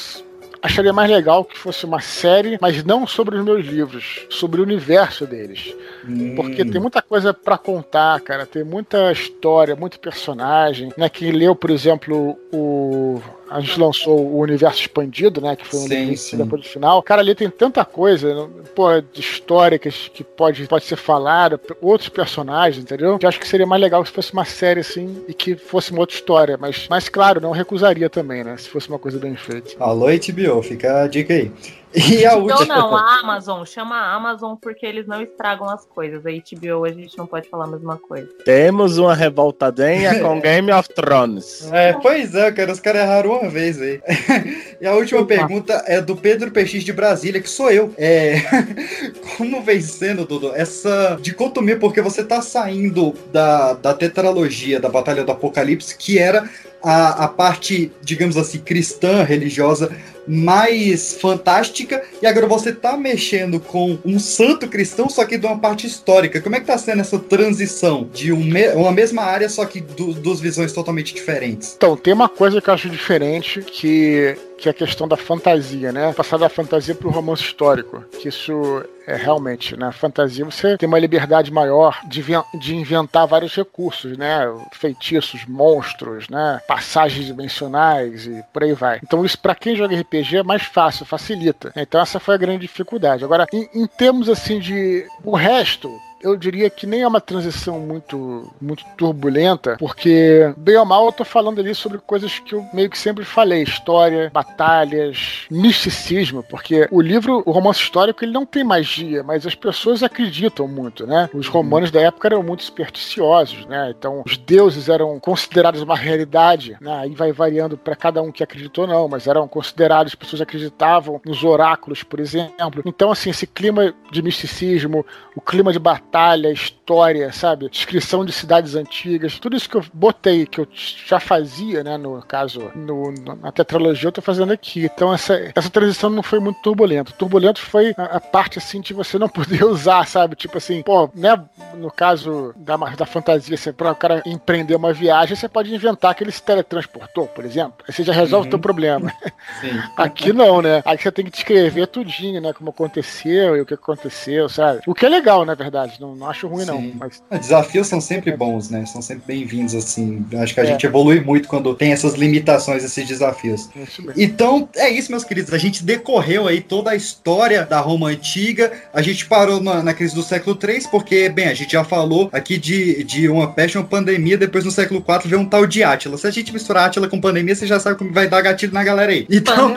[0.62, 4.64] acharia mais legal que fosse uma série, mas não sobre os meus livros, sobre o
[4.64, 5.74] universo deles.
[6.06, 6.34] Hum.
[6.34, 8.46] Porque tem muita coisa para contar, cara.
[8.46, 10.92] Tem muita história, muito personagem.
[10.96, 11.08] Né?
[11.08, 13.20] Quem leu, por exemplo, o
[13.50, 15.56] a gente lançou o Universo Expandido, né?
[15.56, 16.36] Que foi um sim, sim.
[16.36, 17.02] depois do final.
[17.02, 22.08] Cara, ali tem tanta coisa, pô, de história que, que pode, pode ser falada, outros
[22.08, 23.18] personagens, entendeu?
[23.20, 26.00] Eu acho que seria mais legal se fosse uma série assim e que fosse uma
[26.00, 26.56] outra história.
[26.58, 28.56] Mas, mas claro, não recusaria também, né?
[28.56, 29.72] Se fosse uma coisa bem feita.
[29.78, 31.50] Alô, HBO, fica a dica aí.
[31.94, 32.76] E a última...
[32.76, 33.64] Não, não, a Amazon.
[33.64, 36.24] Chama a Amazon porque eles não estragam as coisas.
[36.26, 38.28] A HBO a gente não pode falar a mesma coisa.
[38.44, 41.70] Temos uma revoltadenha com Game of Thrones.
[41.72, 42.72] É, pois é, cara.
[42.72, 44.00] Os caras erraram uma vez aí.
[44.80, 45.28] e a última Opa.
[45.28, 47.92] pergunta é do Pedro PX de Brasília, que sou eu.
[47.96, 48.36] É...
[49.36, 55.24] Como vem sendo, Dudu, essa dicotomia, porque você tá saindo da, da tetralogia da Batalha
[55.24, 56.48] do Apocalipse, que era
[56.82, 59.90] a, a parte, digamos assim, cristã, religiosa
[60.28, 65.58] mais fantástica e agora você tá mexendo com um santo cristão, só que de uma
[65.58, 66.40] parte histórica.
[66.40, 69.80] Como é que tá sendo essa transição de um me uma mesma área, só que
[69.80, 71.74] du duas visões totalmente diferentes?
[71.76, 75.92] Então, tem uma coisa que eu acho diferente que que é a questão da fantasia,
[75.92, 76.12] né?
[76.12, 79.92] Passar da fantasia para o romance histórico, que isso é realmente, na né?
[79.92, 82.22] fantasia você tem uma liberdade maior de,
[82.60, 84.40] de inventar vários recursos, né?
[84.72, 86.60] Feitiços, monstros, né?
[86.66, 89.00] Passagens dimensionais e por aí vai.
[89.02, 91.72] Então isso para quem joga RPG é mais fácil, facilita.
[91.76, 93.24] Então essa foi a grande dificuldade.
[93.24, 95.88] Agora, em, em termos assim de o resto,
[96.20, 101.12] eu diria que nem é uma transição muito, muito turbulenta, porque, bem ou mal, eu
[101.12, 106.88] tô falando ali sobre coisas que eu meio que sempre falei: história, batalhas, misticismo, porque
[106.90, 111.28] o livro, o romance histórico, ele não tem magia, mas as pessoas acreditam muito, né?
[111.32, 113.94] Os romanos da época eram muito supersticiosos, né?
[113.96, 116.98] Então, os deuses eram considerados uma realidade, né?
[117.00, 120.42] Aí vai variando para cada um que acreditou ou não, mas eram considerados, as pessoas
[120.42, 122.82] acreditavam nos oráculos, por exemplo.
[122.84, 125.04] Então, assim, esse clima de misticismo,
[125.34, 127.68] o clima de batalha, batalha, história, sabe?
[127.68, 131.98] Descrição de cidades antigas, tudo isso que eu botei, que eu já fazia, né?
[131.98, 134.86] No caso, no, na tetralogia, eu tô fazendo aqui.
[134.86, 137.12] Então essa, essa transição não foi muito turbulenta.
[137.12, 140.34] Turbulento foi a, a parte assim de você não poder usar, sabe?
[140.34, 141.38] Tipo assim, pô, né?
[141.74, 146.14] No caso da, da fantasia, você, para o cara empreender uma viagem, você pode inventar
[146.14, 147.84] que ele se teletransportou, por exemplo.
[147.86, 148.48] Aí você já resolve uhum.
[148.48, 149.12] o teu problema.
[149.60, 149.82] Sim.
[149.96, 150.82] Aqui não, né?
[150.84, 152.52] Aqui você tem que descrever tudinho, né?
[152.54, 154.80] Como aconteceu e o que aconteceu, sabe?
[154.86, 155.97] O que é legal, na verdade.
[156.00, 156.70] Não, não acho ruim, Sim.
[156.70, 156.92] não.
[156.94, 157.22] Mas...
[157.40, 158.86] Desafios são sempre bons, né?
[158.86, 160.24] São sempre bem-vindos, assim.
[160.40, 160.66] Acho que a é.
[160.66, 163.68] gente evolui muito quando tem essas limitações, esses desafios.
[164.16, 165.52] Então, é isso, meus queridos.
[165.52, 168.72] A gente decorreu aí toda a história da Roma Antiga.
[168.92, 172.28] A gente parou na, na crise do século III, porque, bem, a gente já falou
[172.32, 174.38] aqui de, de uma peste, uma pandemia.
[174.38, 176.16] Depois, no século IV, veio um tal de Átila.
[176.16, 178.84] Se a gente misturar Átila com pandemia, você já sabe como vai dar gatilho na
[178.84, 179.26] galera aí.
[179.28, 179.76] Então...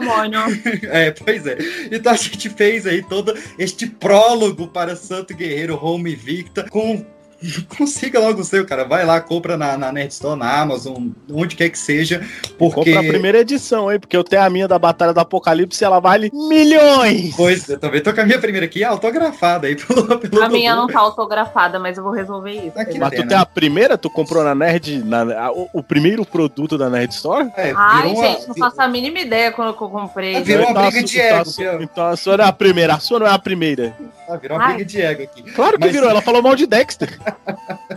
[0.84, 1.58] é, pois é.
[1.92, 7.06] Então, a gente fez aí todo este prólogo para Santo Guerreiro Home invicta, com
[7.78, 8.84] consiga logo o seu, cara.
[8.84, 12.26] Vai lá, compra na, na Nerd Store, na Amazon, onde quer que seja.
[12.58, 12.94] Porque...
[12.94, 15.86] Compra a primeira edição, aí, porque eu tenho a minha da Batalha do Apocalipse e
[15.86, 17.36] ela vale milhões!
[17.36, 20.76] Pois, eu também tô com a minha primeira aqui autografada aí pelo, pelo A minha
[20.76, 22.80] não tá autografada, mas eu vou resolver isso.
[22.80, 23.98] Aqui mas tu tem a primeira?
[23.98, 27.52] Tu comprou na Nerd, na, a, o, o, primeiro produto da Nerd Store?
[27.56, 30.36] É, Ai, gente, não faço a mínima ideia quando eu comprei.
[30.36, 31.50] É, virou uma briga de ego.
[31.50, 33.96] Então, então a sua não é a primeira, a sua não é a primeira.
[34.30, 34.74] Ah, virou uma Ai.
[34.76, 35.44] briga de ego aqui.
[35.44, 35.92] Claro que mas...
[35.92, 37.20] virou, ela falou mal de Dexter.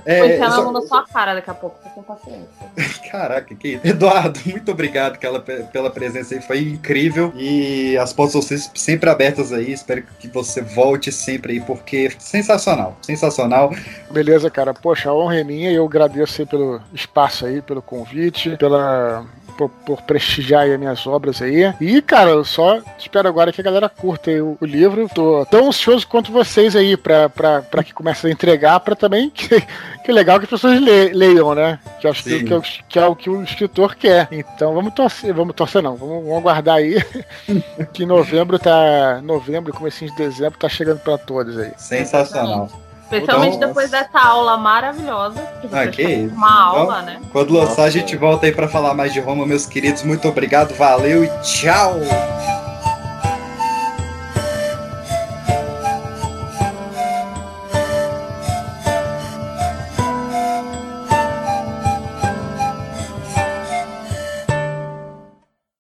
[0.05, 0.71] É, enfiar só...
[0.71, 2.49] na sua cara daqui a pouco, você tem paciência.
[3.11, 7.33] Caraca, que Eduardo, muito obrigado pela, pela presença aí, foi incrível.
[7.37, 9.73] E as portas são sempre abertas aí.
[9.73, 13.75] Espero que você volte sempre aí, porque sensacional, sensacional.
[14.11, 14.75] Beleza, cara.
[14.75, 19.25] Poxa, a honra é minha e eu agradeço aí pelo espaço aí, pelo convite, pela
[19.57, 21.73] por, por prestigiar aí as minhas obras aí.
[21.81, 25.09] E, cara, eu só espero agora que a galera curta aí o, o livro.
[25.15, 29.31] Tô tão ansioso quanto vocês aí pra, pra, pra que comece a entregar, pra também
[29.31, 29.49] que,
[30.05, 31.79] que legal que as pessoas le, leiam, né?
[32.01, 34.29] Que, acho que, que, é o- que é o que o escritor quer.
[34.31, 36.97] Então vamos torcer, vamos torcer não, vamos, vamos aguardar aí
[37.93, 39.21] que novembro tá.
[39.23, 41.73] Novembro, comecinho de dezembro, tá chegando pra todos aí.
[41.77, 42.69] Sensacional.
[43.05, 45.41] Especialmente Então, depois dessa aula maravilhosa.
[45.61, 46.35] Que Ah, que isso.
[46.35, 47.21] Uma aula, Então, né?
[47.33, 50.03] Quando lançar, a gente volta aí pra falar mais de Roma, meus queridos.
[50.03, 51.95] Muito obrigado, valeu e tchau!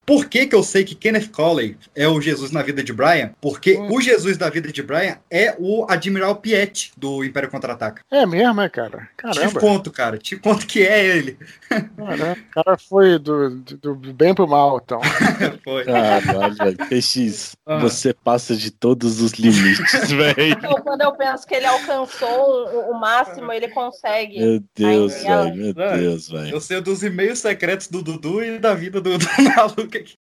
[0.06, 3.30] Por que, que eu sei que Kenneth Colley é o Jesus na vida de Brian?
[3.40, 8.02] Porque o Jesus da vida de Brian é o Admiral Piet do Império Contra-Ataca.
[8.10, 9.08] É mesmo, é, cara?
[9.16, 9.60] Te Caramba.
[9.60, 10.18] conto, cara.
[10.18, 11.38] Te conto que é ele.
[11.68, 15.00] Cara, o cara foi do, do, do bem pro mal, então.
[15.64, 15.84] Foi.
[15.84, 16.76] Caralho, velho.
[16.76, 17.78] PX, Ah.
[17.78, 20.52] você passa de todos os limites, velho.
[20.52, 24.38] Então, quando eu penso que ele alcançou o, máximo, ele consegue.
[24.38, 25.54] Meu Deus, velho.
[25.56, 25.74] Meu.
[25.74, 26.50] Deus, velho.
[26.54, 29.26] Eu sei dos e-mails secretos do Dudu e da vida do, do
[29.56, 30.23] maluco get